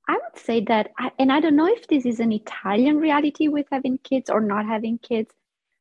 I 0.08 0.14
would 0.14 0.44
say 0.44 0.66
that, 0.66 0.92
I, 0.98 1.12
and 1.18 1.32
I 1.32 1.40
don't 1.40 1.56
know 1.56 1.68
if 1.68 1.88
this 1.88 2.06
is 2.06 2.20
an 2.20 2.34
Italian 2.34 2.98
reality 2.98 3.48
with 3.48 3.68
having 3.72 3.98
kids 4.00 4.30
or 4.30 4.42
not 4.42 4.66
having 4.66 4.98
kids, 4.98 5.34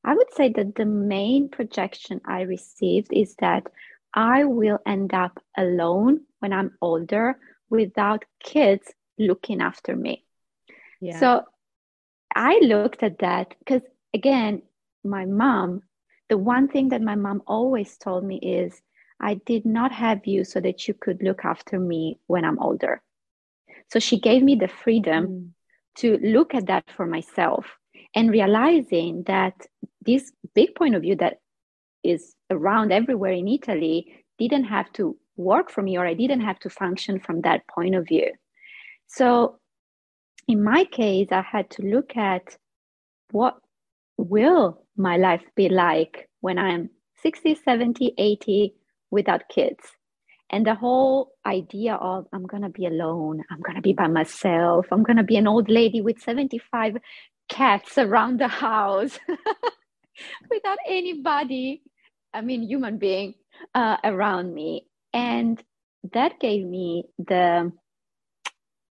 I 0.05 0.15
would 0.15 0.33
say 0.33 0.51
that 0.53 0.75
the 0.75 0.87
main 0.87 1.49
projection 1.49 2.21
I 2.25 2.43
received 2.43 3.13
is 3.13 3.35
that 3.41 3.67
I 4.15 4.45
will 4.45 4.79
end 4.87 5.15
up 5.15 5.43
alone 5.57 6.21
when 6.41 6.53
I'm 6.53 6.77
older 6.81 7.39
without 7.69 8.25
kids 8.43 8.91
looking 9.19 9.61
after 9.61 9.95
me. 9.95 10.25
Yeah. 11.01 11.21
So 11.21 11.45
I 12.35 12.59
looked 12.63 13.03
at 13.03 13.19
that 13.19 13.55
because, 13.59 13.83
again, 14.15 14.63
my 15.05 15.27
mom, 15.27 15.83
the 16.29 16.39
one 16.39 16.69
thing 16.69 16.91
that 16.91 17.03
my 17.03 17.15
mom 17.15 17.43
always 17.47 17.97
told 17.97 18.25
me 18.25 18.37
is, 18.37 18.81
I 19.21 19.35
did 19.35 19.67
not 19.67 19.93
have 19.93 20.27
you 20.27 20.45
so 20.45 20.61
that 20.61 20.89
you 20.89 20.95
could 20.95 21.23
look 21.23 21.45
after 21.45 21.79
me 21.79 22.19
when 22.27 22.45
I'm 22.45 22.59
older. 22.59 23.03
So 23.89 23.99
she 23.99 24.19
gave 24.19 24.43
me 24.43 24.55
the 24.55 24.69
freedom 24.69 25.27
mm. 25.27 25.49
to 25.97 26.17
look 26.23 26.55
at 26.55 26.67
that 26.67 26.85
for 26.97 27.07
myself 27.07 27.67
and 28.15 28.31
realizing 28.31 29.25
that 29.25 29.55
this 30.05 30.33
big 30.55 30.75
point 30.75 30.95
of 30.95 31.03
view 31.03 31.17
that 31.17 31.39
is 32.03 32.35
around 32.51 32.93
everywhere 32.93 33.33
in 33.33 33.49
Italy 33.49 34.25
didn't 34.39 34.65
have 34.65 34.91
to 34.95 35.17
work 35.37 35.71
for 35.71 35.83
me 35.83 35.97
or 35.99 36.07
I 36.07 36.15
didn't 36.15 36.41
have 36.41 36.59
to 36.61 36.71
function 36.71 37.21
from 37.21 37.43
that 37.43 37.67
point 37.69 37.95
of 37.95 38.07
view. 38.09 38.33
So 39.07 39.59
in 40.49 40.63
my 40.63 40.85
case, 40.85 41.29
I 41.31 41.43
had 41.43 41.71
to 41.71 41.83
look 41.83 42.17
at 42.17 42.57
what 43.31 43.57
will 44.17 44.85
my 44.97 45.17
life 45.17 45.43
be 45.55 45.69
like 45.69 46.29
when 46.41 46.59
I'm 46.59 46.91
60, 47.23 47.55
70, 47.55 48.15
80 48.17 48.75
without 49.11 49.49
kids. 49.49 49.85
And 50.51 50.67
the 50.67 50.75
whole 50.75 51.31
idea 51.47 51.95
of 51.95 52.27
I'm 52.33 52.47
going 52.47 52.63
to 52.63 52.69
be 52.69 52.87
alone, 52.87 53.45
I'm 53.51 53.61
going 53.61 53.77
to 53.77 53.83
be 53.83 53.93
by 53.93 54.09
myself, 54.09 54.87
I'm 54.91 55.05
going 55.05 55.19
to 55.19 55.23
be 55.23 55.37
an 55.37 55.47
old 55.47 55.69
lady 55.69 56.01
with 56.01 56.21
75 56.21 56.97
cats 57.49 57.99
around 57.99 58.41
the 58.41 58.49
house 58.49 59.19
without 60.51 60.79
anybody, 60.87 61.83
I 62.33 62.41
mean, 62.41 62.63
human 62.63 62.99
being 62.99 63.35
uh, 63.75 63.97
around 64.05 64.55
me. 64.55 64.87
And 65.13 65.63
that 66.13 66.41
gave 66.41 66.65
me 66.67 67.05
the 67.19 67.73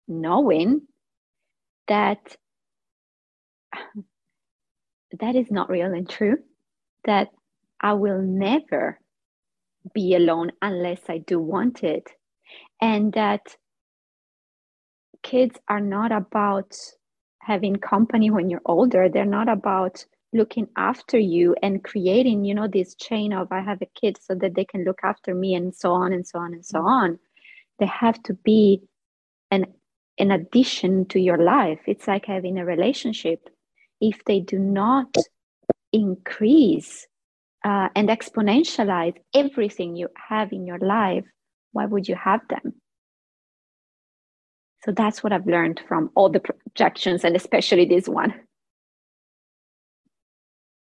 knowing 0.07 0.81
that 1.87 2.35
that 5.19 5.35
is 5.35 5.51
not 5.51 5.69
real 5.69 5.93
and 5.93 6.09
true, 6.09 6.37
that 7.05 7.29
I 7.81 7.93
will 7.93 8.21
never 8.21 8.99
be 9.93 10.15
alone 10.15 10.51
unless 10.61 11.01
I 11.09 11.17
do 11.19 11.39
want 11.39 11.83
it. 11.83 12.11
And 12.81 13.13
that 13.13 13.41
kids 15.23 15.57
are 15.67 15.79
not 15.79 16.11
about 16.11 16.75
having 17.39 17.75
company 17.75 18.29
when 18.29 18.49
you're 18.49 18.61
older. 18.65 19.09
They're 19.09 19.25
not 19.25 19.49
about 19.49 20.05
looking 20.33 20.67
after 20.77 21.17
you 21.17 21.55
and 21.61 21.83
creating, 21.83 22.45
you 22.45 22.55
know, 22.55 22.67
this 22.67 22.95
chain 22.95 23.33
of 23.33 23.51
I 23.51 23.61
have 23.61 23.81
a 23.81 23.99
kid 23.99 24.17
so 24.21 24.35
that 24.35 24.55
they 24.55 24.65
can 24.65 24.83
look 24.83 24.99
after 25.03 25.35
me 25.35 25.55
and 25.55 25.75
so 25.75 25.91
on 25.91 26.13
and 26.13 26.25
so 26.25 26.39
on 26.39 26.53
and 26.53 26.65
so 26.65 26.79
mm-hmm. 26.79 26.87
on. 26.87 27.19
They 27.79 27.87
have 27.87 28.21
to 28.23 28.33
be 28.33 28.81
an 29.49 29.65
an 30.17 30.31
addition 30.31 31.05
to 31.07 31.19
your 31.19 31.37
life. 31.37 31.79
It's 31.87 32.07
like 32.07 32.25
having 32.25 32.59
a 32.59 32.65
relationship. 32.65 33.49
If 33.99 34.23
they 34.25 34.39
do 34.39 34.59
not 34.59 35.15
increase 35.91 37.07
uh, 37.63 37.89
and 37.95 38.09
exponentialize 38.09 39.15
everything 39.33 39.95
you 39.95 40.09
have 40.29 40.51
in 40.51 40.65
your 40.65 40.79
life, 40.79 41.25
why 41.71 41.85
would 41.85 42.07
you 42.07 42.15
have 42.15 42.41
them? 42.49 42.73
So 44.83 44.91
that's 44.91 45.23
what 45.23 45.31
I've 45.33 45.45
learned 45.45 45.81
from 45.87 46.09
all 46.15 46.29
the 46.29 46.39
projections 46.39 47.23
and 47.23 47.35
especially 47.35 47.85
this 47.85 48.07
one. 48.07 48.33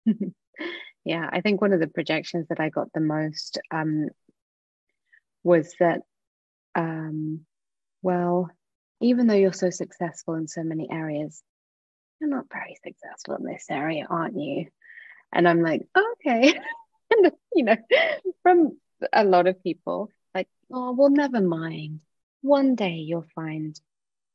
yeah, 1.05 1.29
I 1.31 1.41
think 1.41 1.61
one 1.61 1.73
of 1.73 1.79
the 1.79 1.87
projections 1.87 2.47
that 2.49 2.59
I 2.59 2.69
got 2.69 2.91
the 2.93 3.01
most 3.01 3.59
um, 3.71 4.09
was 5.43 5.73
that, 5.79 6.01
um, 6.75 7.41
well, 8.01 8.49
even 9.01 9.27
though 9.27 9.35
you're 9.35 9.53
so 9.53 9.69
successful 9.69 10.35
in 10.35 10.47
so 10.47 10.63
many 10.63 10.87
areas, 10.91 11.41
you're 12.19 12.29
not 12.29 12.45
very 12.51 12.77
successful 12.83 13.35
in 13.35 13.43
this 13.45 13.65
area, 13.69 14.07
aren't 14.09 14.39
you? 14.39 14.67
And 15.31 15.47
I'm 15.47 15.61
like, 15.61 15.87
oh, 15.95 16.15
okay. 16.25 16.53
and, 17.11 17.31
you 17.53 17.63
know, 17.63 17.77
from 18.43 18.77
a 19.13 19.23
lot 19.23 19.47
of 19.47 19.61
people, 19.61 20.09
like, 20.33 20.47
oh, 20.71 20.93
well, 20.93 21.09
never 21.09 21.41
mind 21.41 21.99
one 22.41 22.75
day 22.75 22.95
you'll 22.95 23.27
find 23.35 23.79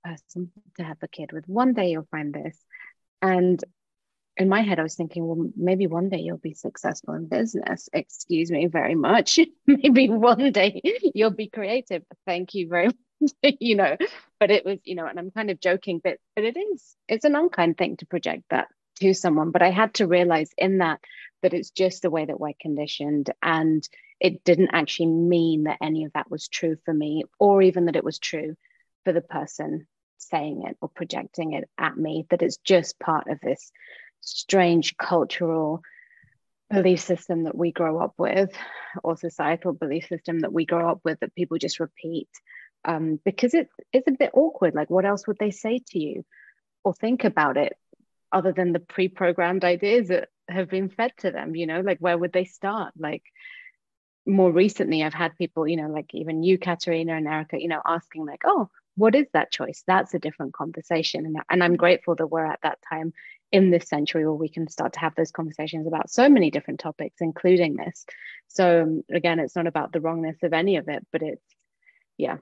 a 0.05 0.09
person 0.11 0.51
to 0.77 0.85
have 0.85 0.99
a 1.03 1.09
kid 1.09 1.33
with. 1.33 1.49
One 1.49 1.73
day 1.73 1.91
you'll 1.91 2.09
find 2.11 2.33
this. 2.35 2.59
And 3.21 3.63
in 4.37 4.49
my 4.49 4.63
head, 4.63 4.79
I 4.79 4.83
was 4.83 4.95
thinking, 4.95 5.27
well, 5.27 5.51
maybe 5.57 5.87
one 5.87 6.09
day 6.09 6.19
you'll 6.19 6.39
be 6.39 6.55
successful 6.55 7.15
in 7.15 7.27
business. 7.27 7.89
Excuse 7.93 8.51
me 8.51 8.67
very 8.67 8.95
much. 8.95 9.39
maybe 9.67 10.09
one 10.09 10.53
day 10.53 10.81
you'll 11.15 11.31
be 11.31 11.49
creative. 11.49 12.03
Thank 12.27 12.55
you 12.55 12.69
very 12.69 12.87
much. 13.21 13.55
you 13.61 13.77
know, 13.77 13.97
but 14.41 14.51
it 14.51 14.65
was, 14.65 14.79
you 14.85 14.95
know, 14.95 15.07
and 15.07 15.19
I'm 15.19 15.31
kind 15.31 15.51
of 15.51 15.61
joking, 15.61 16.01
but 16.03 16.19
but 16.35 16.45
it 16.45 16.57
is, 16.57 16.97
it's 17.09 17.25
an 17.25 17.37
unkind 17.37 17.77
thing 17.77 17.97
to 17.99 18.07
project 18.07 18.45
that 18.51 18.69
to 18.97 19.15
someone. 19.15 19.51
But 19.51 19.63
I 19.63 19.71
had 19.71 19.95
to 19.95 20.07
realize 20.07 20.51
in 20.57 20.79
that 20.79 21.01
that 21.43 21.55
it's 21.55 21.71
just 21.71 22.03
the 22.03 22.11
way 22.11 22.25
that 22.25 22.41
we're 22.41 22.53
conditioned. 22.61 23.31
And 23.43 23.87
it 24.19 24.45
didn't 24.45 24.71
actually 24.73 25.07
mean 25.07 25.65
that 25.65 25.79
any 25.83 26.05
of 26.05 26.13
that 26.15 26.31
was 26.31 26.49
true 26.49 26.77
for 26.85 26.95
me, 26.95 27.25
or 27.39 27.63
even 27.63 27.87
that 27.87 27.97
it 27.97 28.05
was 28.05 28.19
true 28.19 28.57
for 29.05 29.13
the 29.13 29.21
person 29.21 29.87
saying 30.19 30.63
it 30.67 30.77
or 30.81 30.89
projecting 30.89 31.53
it 31.53 31.69
at 31.77 31.97
me, 31.97 32.27
that 32.31 32.43
it's 32.43 32.59
just 32.59 32.99
part 32.99 33.29
of 33.29 33.41
this 33.41 33.71
strange 34.23 34.97
cultural 34.97 35.83
belief 36.71 37.01
system 37.01 37.45
that 37.45 37.57
we 37.57 37.71
grow 37.71 37.99
up 37.99 38.15
with, 38.17 38.51
or 39.05 39.17
societal 39.17 39.73
belief 39.73 40.07
system 40.07 40.41
that 40.41 40.53
we 40.53 40.65
grow 40.65 40.91
up 40.91 41.01
with 41.05 41.21
that 41.21 41.35
people 41.35 41.59
just 41.59 41.81
repeat. 41.81 42.29
Um, 42.85 43.21
because 43.25 43.55
it, 43.55 43.69
it's 43.93 44.09
a 44.09 44.13
bit 44.13 44.31
awkward. 44.35 44.75
Like, 44.75 44.91
what 44.91 45.05
else 45.05 45.27
would 45.27 45.39
they 45.39 45.51
say 45.51 45.81
to 45.89 45.99
you 45.99 46.25
or 46.83 46.95
think 46.95 47.25
about 47.25 47.57
it 47.57 47.77
other 48.33 48.53
than 48.53 48.73
the 48.73 48.81
pre 48.81 49.09
programmed 49.09 49.65
ideas 49.65 50.09
that 50.09 50.31
have 50.49 50.71
been 50.71 50.89
fed 50.89 51.13
to 51.19 51.31
them? 51.31 51.55
You 51.55 51.67
know, 51.67 51.81
like, 51.81 51.99
where 51.99 52.17
would 52.17 52.33
they 52.33 52.47
start? 52.47 52.95
Like, 52.99 53.23
more 54.27 54.53
recently 54.53 55.03
i've 55.03 55.15
had 55.15 55.37
people 55.37 55.67
you 55.67 55.77
know 55.77 55.89
like 55.89 56.15
even 56.15 56.43
you 56.43 56.59
katerina 56.59 57.17
and 57.17 57.27
erica 57.27 57.61
you 57.61 57.69
know 57.69 57.83
asking 57.85 58.25
like 58.25 58.43
oh 58.45 58.69
what 58.97 59.15
is 59.15 59.27
that 59.33 59.51
choice 59.51 59.83
that's 59.87 60.15
a 60.15 60.19
different 60.19 60.55
conversation 60.55 61.27
and, 61.27 61.37
and 61.51 61.65
i'm 61.65 61.77
grateful 61.77 62.15
that 62.15 62.29
we're 62.29 62.45
at 62.45 62.61
that 62.63 62.79
time 62.89 63.13
in 63.53 63.71
this 63.71 63.89
century 63.89 64.25
where 64.25 64.33
we 64.33 64.49
can 64.49 64.67
start 64.67 64.95
to 64.95 65.01
have 65.01 65.15
those 65.15 65.31
conversations 65.31 65.87
about 65.87 66.11
so 66.11 66.29
many 66.29 66.51
different 66.51 66.81
topics 66.81 67.21
including 67.21 67.77
this. 67.77 68.05
So 68.49 68.83
um, 68.83 69.03
again 69.13 69.39
it's 69.39 69.55
not 69.55 69.67
about 69.67 69.93
the 69.93 70.01
wrongness 70.01 70.43
of 70.43 70.53
any 70.53 70.77
of 70.77 70.89
it 70.89 71.07
but 71.13 71.23
it's 71.23 71.45
yeah. 72.19 72.39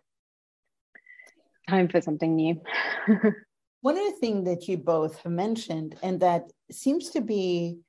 Time 1.68 1.88
for 1.88 2.00
something 2.00 2.34
new. 2.34 2.60
One 3.82 3.96
of 3.96 4.04
the 4.04 4.18
things 4.20 4.44
that 4.46 4.68
you 4.68 4.76
both 4.76 5.20
have 5.22 5.32
mentioned 5.32 5.96
and 6.02 6.20
that 6.20 6.50
seems 6.70 7.10
to 7.10 7.20
be 7.20 7.80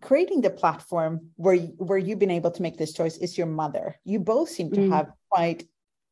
creating 0.00 0.40
the 0.40 0.50
platform 0.50 1.30
where 1.36 1.56
where 1.56 1.98
you've 1.98 2.18
been 2.18 2.30
able 2.30 2.50
to 2.50 2.62
make 2.62 2.76
this 2.76 2.92
choice 2.92 3.16
is 3.16 3.38
your 3.38 3.46
mother. 3.46 3.96
You 4.04 4.18
both 4.20 4.48
seem 4.50 4.70
to 4.72 4.80
mm. 4.80 4.92
have 4.92 5.12
quite 5.30 5.64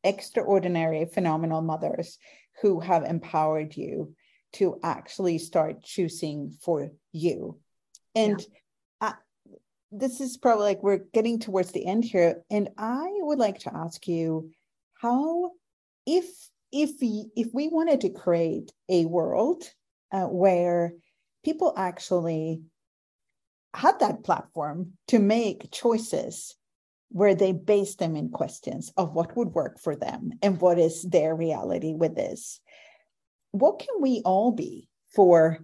extraordinary 0.03 1.05
phenomenal 1.05 1.61
mothers 1.61 2.17
who 2.61 2.79
have 2.79 3.03
empowered 3.03 3.75
you 3.75 4.15
to 4.55 4.79
actually 4.83 5.37
start 5.37 5.83
choosing 5.83 6.55
for 6.61 6.91
you. 7.11 7.59
And 8.13 8.43
yeah. 9.01 9.13
this 9.91 10.21
is 10.21 10.37
probably 10.37 10.65
like 10.65 10.83
we're 10.83 11.05
getting 11.13 11.39
towards 11.39 11.71
the 11.71 11.85
end 11.85 12.03
here. 12.03 12.43
And 12.49 12.69
i 12.77 13.07
would 13.19 13.39
like 13.39 13.59
to 13.59 13.75
ask 13.75 14.07
you 14.07 14.51
how 15.01 15.51
if 16.05 16.25
if 16.71 16.91
we, 16.99 17.27
if 17.37 17.47
we 17.53 17.69
wanted 17.69 18.01
to 18.01 18.09
create 18.09 18.73
a 18.89 19.05
world 19.05 19.63
uh, 20.11 20.25
where 20.25 20.93
people 21.43 21.73
actually 21.77 22.63
had 23.73 23.99
that 23.99 24.23
platform 24.23 24.91
to 25.07 25.19
make 25.19 25.71
choices 25.71 26.55
where 27.09 27.35
they 27.35 27.53
base 27.53 27.95
them 27.95 28.15
in 28.15 28.29
questions 28.29 28.91
of 28.97 29.13
what 29.13 29.37
would 29.37 29.53
work 29.53 29.79
for 29.79 29.95
them 29.95 30.31
and 30.41 30.59
what 30.59 30.77
is 30.77 31.03
their 31.03 31.33
reality 31.33 31.93
with 31.93 32.15
this 32.15 32.59
what 33.59 33.79
can 33.79 34.01
we 34.01 34.21
all 34.25 34.51
be 34.51 34.87
for 35.13 35.59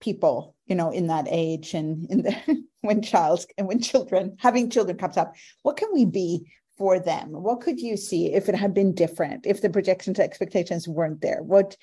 people 0.00 0.54
you 0.66 0.74
know 0.74 0.90
in 0.90 1.06
that 1.06 1.26
age 1.30 1.74
and 1.74 2.10
in 2.10 2.22
the 2.22 2.64
when 2.82 3.02
child 3.02 3.44
and 3.56 3.66
when 3.66 3.80
children 3.80 4.36
having 4.38 4.70
children 4.70 4.96
comes 4.96 5.16
up 5.16 5.34
what 5.62 5.76
can 5.76 5.88
we 5.92 6.04
be 6.04 6.46
for 6.76 7.00
them? 7.00 7.30
What 7.30 7.60
could 7.60 7.80
you 7.80 7.96
see 7.96 8.32
if 8.34 8.48
it 8.48 8.54
had 8.54 8.74
been 8.74 8.94
different 8.94 9.46
if 9.46 9.60
the 9.62 9.70
projections 9.70 10.18
expectations 10.18 10.86
weren't 10.86 11.20
there? 11.20 11.42
What 11.42 11.76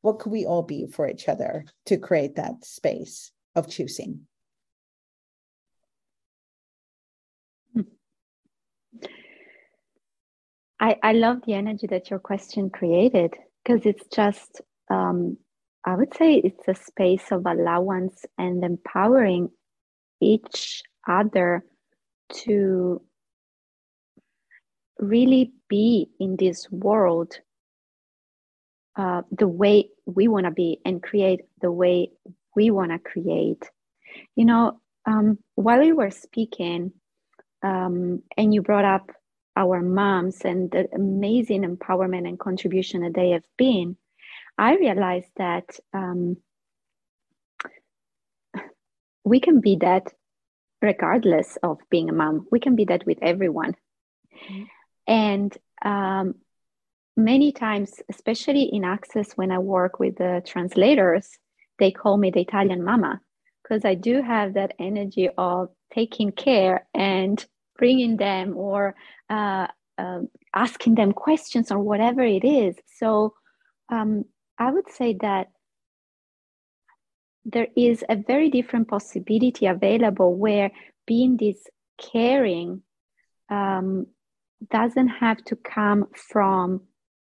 what 0.00 0.20
could 0.20 0.32
we 0.32 0.46
all 0.46 0.62
be 0.62 0.86
for 0.86 1.08
each 1.08 1.28
other 1.28 1.64
to 1.86 1.96
create 1.96 2.36
that 2.36 2.64
space 2.64 3.32
of 3.56 3.68
choosing? 3.68 4.26
I, 10.80 10.96
I 11.02 11.12
love 11.14 11.38
the 11.44 11.54
energy 11.54 11.88
that 11.88 12.10
your 12.10 12.20
question 12.20 12.70
created 12.70 13.34
because 13.64 13.84
it's 13.84 14.06
just 14.14 14.60
um, 14.90 15.36
I 15.84 15.94
would 15.94 16.14
say 16.14 16.34
it's 16.34 16.68
a 16.68 16.74
space 16.74 17.30
of 17.30 17.46
allowance 17.46 18.24
and 18.36 18.64
empowering 18.64 19.50
each 20.20 20.82
other 21.06 21.64
to 22.30 23.00
really 24.98 25.52
be 25.68 26.08
in 26.18 26.36
this 26.36 26.70
world 26.70 27.38
uh, 28.96 29.22
the 29.30 29.46
way 29.46 29.88
we 30.06 30.28
want 30.28 30.44
to 30.44 30.50
be 30.50 30.80
and 30.84 31.02
create 31.02 31.42
the 31.60 31.70
way 31.70 32.10
we 32.56 32.70
want 32.70 32.90
to 32.90 32.98
create. 32.98 33.70
You 34.34 34.44
know, 34.44 34.80
um, 35.06 35.38
while 35.54 35.78
we 35.78 35.92
were 35.92 36.10
speaking, 36.10 36.92
um, 37.62 38.22
and 38.36 38.52
you 38.52 38.62
brought 38.62 38.84
up 38.84 39.10
our 39.56 39.80
moms 39.80 40.40
and 40.44 40.70
the 40.70 40.88
amazing 40.94 41.62
empowerment 41.62 42.28
and 42.28 42.38
contribution 42.38 43.02
that 43.02 43.14
they 43.14 43.30
have 43.30 43.44
been, 43.56 43.96
I 44.58 44.74
realized 44.76 45.30
that 45.36 45.78
um, 45.94 46.36
we 49.24 49.40
can 49.40 49.60
be 49.60 49.76
that 49.76 50.12
regardless 50.82 51.58
of 51.62 51.78
being 51.90 52.08
a 52.08 52.12
mom. 52.12 52.46
We 52.50 52.60
can 52.60 52.76
be 52.76 52.84
that 52.86 53.06
with 53.06 53.18
everyone. 53.22 53.74
Mm-hmm. 54.34 54.62
And 55.06 55.58
um, 55.84 56.34
many 57.16 57.52
times, 57.52 58.00
especially 58.08 58.64
in 58.64 58.84
Access, 58.84 59.32
when 59.32 59.50
I 59.50 59.58
work 59.58 59.98
with 59.98 60.16
the 60.16 60.42
translators, 60.46 61.28
they 61.78 61.90
call 61.90 62.16
me 62.16 62.30
the 62.30 62.40
Italian 62.40 62.84
mama 62.84 63.20
because 63.62 63.84
I 63.84 63.94
do 63.94 64.22
have 64.22 64.54
that 64.54 64.74
energy 64.78 65.28
of 65.36 65.70
taking 65.92 66.32
care 66.32 66.86
and 66.94 67.44
bringing 67.76 68.16
them 68.16 68.56
or 68.56 68.94
uh, 69.30 69.68
uh, 69.96 70.20
asking 70.54 70.94
them 70.94 71.12
questions 71.12 71.70
or 71.70 71.78
whatever 71.78 72.22
it 72.22 72.44
is. 72.44 72.76
So 72.98 73.34
um, 73.88 74.24
I 74.58 74.70
would 74.70 74.90
say 74.90 75.16
that 75.20 75.48
there 77.44 77.68
is 77.76 78.04
a 78.08 78.16
very 78.16 78.50
different 78.50 78.88
possibility 78.88 79.66
available 79.66 80.34
where 80.34 80.70
being 81.06 81.36
this 81.36 81.56
caring 81.98 82.82
um, 83.48 84.06
doesn't 84.70 85.08
have 85.08 85.42
to 85.44 85.56
come 85.56 86.08
from 86.14 86.82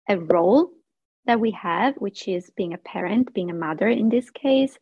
a 0.07 0.17
role 0.17 0.69
that 1.25 1.39
we 1.39 1.51
have, 1.51 1.95
which 1.95 2.27
is 2.27 2.51
being 2.55 2.73
a 2.73 2.77
parent, 2.77 3.33
being 3.33 3.49
a 3.49 3.55
mother 3.55 3.87
in 3.87 4.09
this 4.09 4.29
case. 4.29 4.77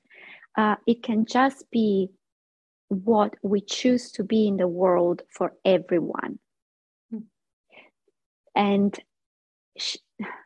Uh, 0.58 0.76
it 0.86 1.02
can 1.02 1.26
just 1.26 1.70
be 1.72 2.10
what 2.90 3.34
we 3.42 3.62
choose 3.62 4.12
to 4.12 4.24
be 4.24 4.48
in 4.48 4.58
the 4.58 4.68
world 4.68 5.24
for 5.32 5.54
everyone. 5.66 6.38
Mm. 7.14 7.24
And 8.56 9.00
sh- 9.78 9.98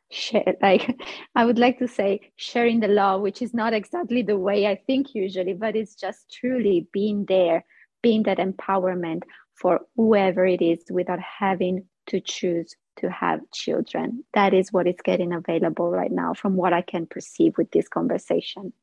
share 0.10 0.56
like 0.62 1.00
i 1.36 1.43
would 1.43 1.60
like 1.60 1.80
to 1.80 1.88
say 1.88 2.20
sharing 2.36 2.80
the 2.80 2.88
love 2.88 3.22
which 3.22 3.41
is 3.41 3.54
not 3.54 3.74
exactly 3.74 4.22
the 4.22 4.38
way 4.38 4.65
i 4.67 4.76
think 4.88 5.13
usually 5.13 5.54
but 5.54 5.76
it's 5.76 5.96
just 5.96 6.32
truly 6.32 6.88
being 6.93 7.26
there 7.26 7.65
being 8.02 8.24
that 8.24 8.38
empowerment 8.38 9.24
for 9.54 9.82
whoever 9.96 10.46
it 10.46 10.62
is 10.62 10.84
without 10.89 11.20
having 11.20 11.86
to 12.06 12.22
choose 12.22 12.76
to 12.98 13.10
have 13.10 13.39
children. 13.54 14.24
That 14.34 14.54
is 14.54 14.72
what 14.72 14.88
is 14.88 14.96
getting 15.04 15.34
available 15.34 15.89
right 15.89 16.12
now 16.12 16.34
from 16.34 16.56
what 16.56 16.74
i 16.74 16.82
can 16.82 17.06
perceive 17.06 17.58
with 17.58 17.72
this 17.72 17.88
conversation. 17.88 18.74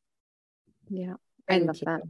Yeah 0.89 1.15
i 1.49 1.57
love 1.57 1.79
that. 1.85 2.01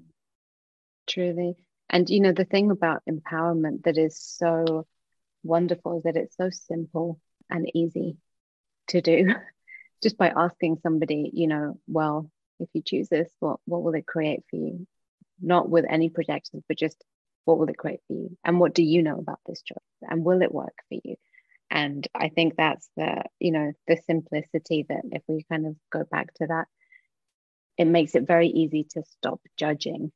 Truly. 1.08 1.56
And 1.90 2.10
you 2.10 2.20
know 2.20 2.32
the 2.32 2.46
thing 2.46 2.72
about 2.72 3.04
empowerment 3.10 3.84
that 3.84 3.98
is 3.98 4.18
so 4.18 4.88
wonderful 5.44 5.98
is 5.98 6.04
that 6.04 6.18
it's 6.18 6.36
so 6.36 6.50
simple 6.50 7.20
and 7.50 7.70
easy 7.76 8.18
to 8.88 9.02
do 9.02 9.34
just 10.04 10.18
by 10.18 10.30
asking 10.30 10.78
somebody, 10.84 11.30
you 11.34 11.48
know, 11.48 11.80
well, 11.88 12.30
if 12.60 12.70
you 12.74 12.82
choose 12.82 13.10
this, 13.10 13.30
what 13.40 13.60
what 13.66 13.84
will 13.84 13.96
it 13.96 14.06
create 14.06 14.44
for 14.50 14.56
you? 14.56 14.88
Not 15.42 15.70
with 15.70 15.86
any 15.90 16.10
projections, 16.10 16.64
but 16.68 16.78
just 16.78 17.04
what 17.46 17.58
will 17.60 17.70
it 17.70 17.78
create 17.78 18.02
for 18.08 18.14
you? 18.14 18.38
And 18.44 18.60
what 18.60 18.74
do 18.74 18.84
you 18.84 19.04
know 19.04 19.18
about 19.18 19.40
this 19.46 19.62
choice? 19.62 19.78
And 20.02 20.24
will 20.26 20.42
it 20.42 20.54
work 20.54 20.76
for 20.90 21.00
you? 21.04 21.16
And 21.70 22.08
I 22.14 22.30
think 22.30 22.56
that's 22.56 22.88
the, 22.96 23.24
you 23.40 23.52
know, 23.52 23.74
the 23.88 23.98
simplicity 24.08 24.86
that 24.90 25.02
if 25.12 25.24
we 25.28 25.44
kind 25.50 25.66
of 25.66 25.76
go 25.92 26.04
back 26.04 26.34
to 26.36 26.48
that, 26.48 26.68
it 27.78 27.86
makes 27.86 28.16
it 28.16 28.28
very 28.28 28.48
easy 28.48 28.86
to 28.92 29.04
stop 29.04 29.42
judging 29.58 30.12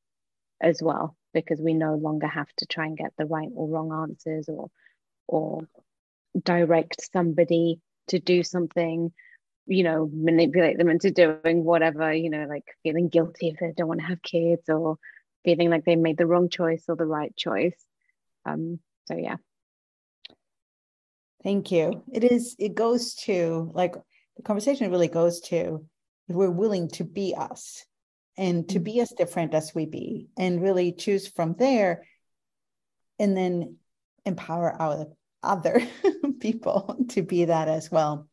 as 0.62 0.82
well, 0.82 1.16
because 1.34 1.60
we 1.60 1.74
no 1.74 1.96
longer 1.96 2.28
have 2.28 2.52
to 2.58 2.66
try 2.66 2.86
and 2.86 2.98
get 2.98 3.14
the 3.18 3.26
right 3.26 3.50
or 3.54 3.68
wrong 3.68 3.92
answers 3.92 4.48
or 4.48 4.70
or 5.28 5.68
direct 6.42 7.02
somebody 7.12 7.80
to 8.10 8.20
do 8.20 8.44
something 8.44 9.12
you 9.66 9.84
know 9.84 10.10
manipulate 10.12 10.78
them 10.78 10.90
into 10.90 11.12
doing 11.12 11.64
whatever 11.64 12.12
you 12.12 12.30
know 12.30 12.46
like 12.50 12.66
feeling 12.84 13.08
guilty 13.08 13.50
if 13.50 13.60
they 13.60 13.72
don't 13.76 13.88
want 13.88 14.00
to 14.00 14.06
have 14.08 14.22
kids 14.22 14.68
or 14.68 14.98
feeling 15.46 15.70
like 15.70 15.86
they 15.86 15.96
made 15.96 16.18
the 16.18 16.26
wrong 16.26 16.50
choice 16.50 16.84
or 16.88 16.96
the 16.96 17.06
right 17.06 17.36
choice. 17.36 17.78
Um 18.46 18.80
so 19.06 19.16
yeah. 19.16 19.38
Thank 21.44 21.72
you. 21.72 22.04
It 22.12 22.24
is 22.24 22.56
it 22.60 22.76
goes 22.76 23.16
to 23.26 23.72
like 23.74 23.96
the 24.38 24.44
conversation 24.44 24.92
really 24.92 25.08
goes 25.08 25.40
to 25.42 25.86
if 26.28 26.36
we're 26.36 26.50
willing 26.50 26.90
to 26.90 27.04
be 27.04 27.34
us 27.38 27.86
and 28.38 28.68
to 28.70 28.80
be 28.80 29.00
as 29.00 29.10
different 29.12 29.54
as 29.54 29.74
we 29.74 29.86
be 29.86 30.28
and 30.38 30.62
really 30.62 30.92
choose 30.92 31.28
from 31.28 31.56
there 31.58 32.06
and 33.18 33.36
then 33.36 33.78
empower 34.26 34.72
our 34.72 35.08
other 35.42 35.82
people 36.40 36.98
to 37.10 37.22
be 37.22 37.46
that 37.46 37.68
as 37.68 37.92
well. 37.92 38.28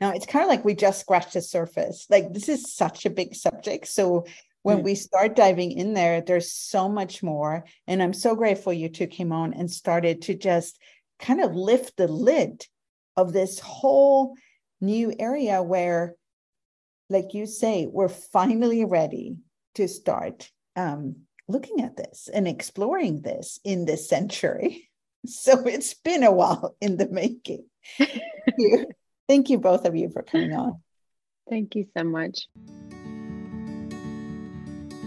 Now, 0.00 0.10
it's 0.10 0.26
kind 0.26 0.42
of 0.42 0.48
like 0.48 0.64
we 0.64 0.74
just 0.74 1.00
scratched 1.00 1.34
the 1.34 1.40
surface. 1.40 2.06
Like, 2.10 2.32
this 2.32 2.48
is 2.48 2.74
such 2.74 3.06
a 3.06 3.10
big 3.10 3.34
subject. 3.34 3.86
So, 3.86 4.26
when 4.62 4.78
mm. 4.78 4.84
we 4.84 4.94
start 4.94 5.36
diving 5.36 5.72
in 5.72 5.94
there, 5.94 6.20
there's 6.20 6.52
so 6.52 6.88
much 6.88 7.22
more. 7.22 7.64
And 7.86 8.02
I'm 8.02 8.12
so 8.12 8.34
grateful 8.34 8.72
you 8.72 8.88
two 8.88 9.06
came 9.06 9.32
on 9.32 9.54
and 9.54 9.70
started 9.70 10.22
to 10.22 10.34
just 10.34 10.78
kind 11.18 11.40
of 11.40 11.54
lift 11.54 11.96
the 11.96 12.08
lid 12.08 12.66
of 13.16 13.32
this 13.32 13.58
whole 13.58 14.34
new 14.80 15.14
area 15.18 15.62
where, 15.62 16.14
like 17.08 17.34
you 17.34 17.46
say, 17.46 17.86
we're 17.86 18.08
finally 18.08 18.84
ready 18.84 19.36
to 19.74 19.88
start 19.88 20.50
um, 20.76 21.16
looking 21.48 21.80
at 21.80 21.96
this 21.96 22.28
and 22.32 22.46
exploring 22.46 23.22
this 23.22 23.60
in 23.64 23.84
this 23.84 24.08
century. 24.08 24.88
So 25.26 25.66
it's 25.66 25.94
been 25.94 26.24
a 26.24 26.32
while 26.32 26.76
in 26.80 26.96
the 26.96 27.08
making. 27.08 27.64
Thank 27.96 28.20
you. 28.58 28.86
Thank 29.28 29.50
you, 29.50 29.58
both 29.58 29.84
of 29.84 29.94
you, 29.94 30.10
for 30.10 30.22
coming 30.22 30.52
on. 30.52 30.82
Thank 31.48 31.76
you 31.76 31.86
so 31.96 32.02
much. 32.02 32.48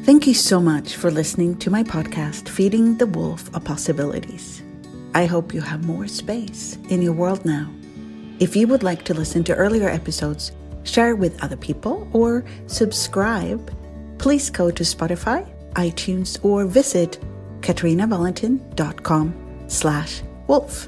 Thank 0.05 0.25
you 0.25 0.33
so 0.33 0.61
much 0.61 0.95
for 0.95 1.11
listening 1.11 1.57
to 1.57 1.69
my 1.69 1.83
podcast, 1.83 2.47
Feeding 2.47 2.97
the 2.97 3.07
Wolf 3.07 3.53
of 3.53 3.65
Possibilities. 3.65 4.63
I 5.13 5.25
hope 5.25 5.53
you 5.53 5.61
have 5.61 5.85
more 5.85 6.07
space 6.07 6.77
in 6.89 7.01
your 7.01 7.13
world 7.13 7.45
now 7.45 7.71
If 8.39 8.55
you 8.55 8.67
would 8.67 8.83
like 8.83 9.03
to 9.05 9.13
listen 9.13 9.43
to 9.45 9.55
earlier 9.55 9.87
episodes, 9.87 10.51
share 10.83 11.15
with 11.15 11.41
other 11.41 11.55
people, 11.55 12.07
or 12.11 12.43
subscribe, 12.67 13.71
please 14.17 14.49
go 14.49 14.69
to 14.69 14.83
Spotify, 14.83 15.47
iTunes, 15.73 16.43
or 16.43 16.65
visit 16.65 17.17
katrinavalentin.com 17.61 19.44
slash 19.67 20.21
wolf. 20.47 20.87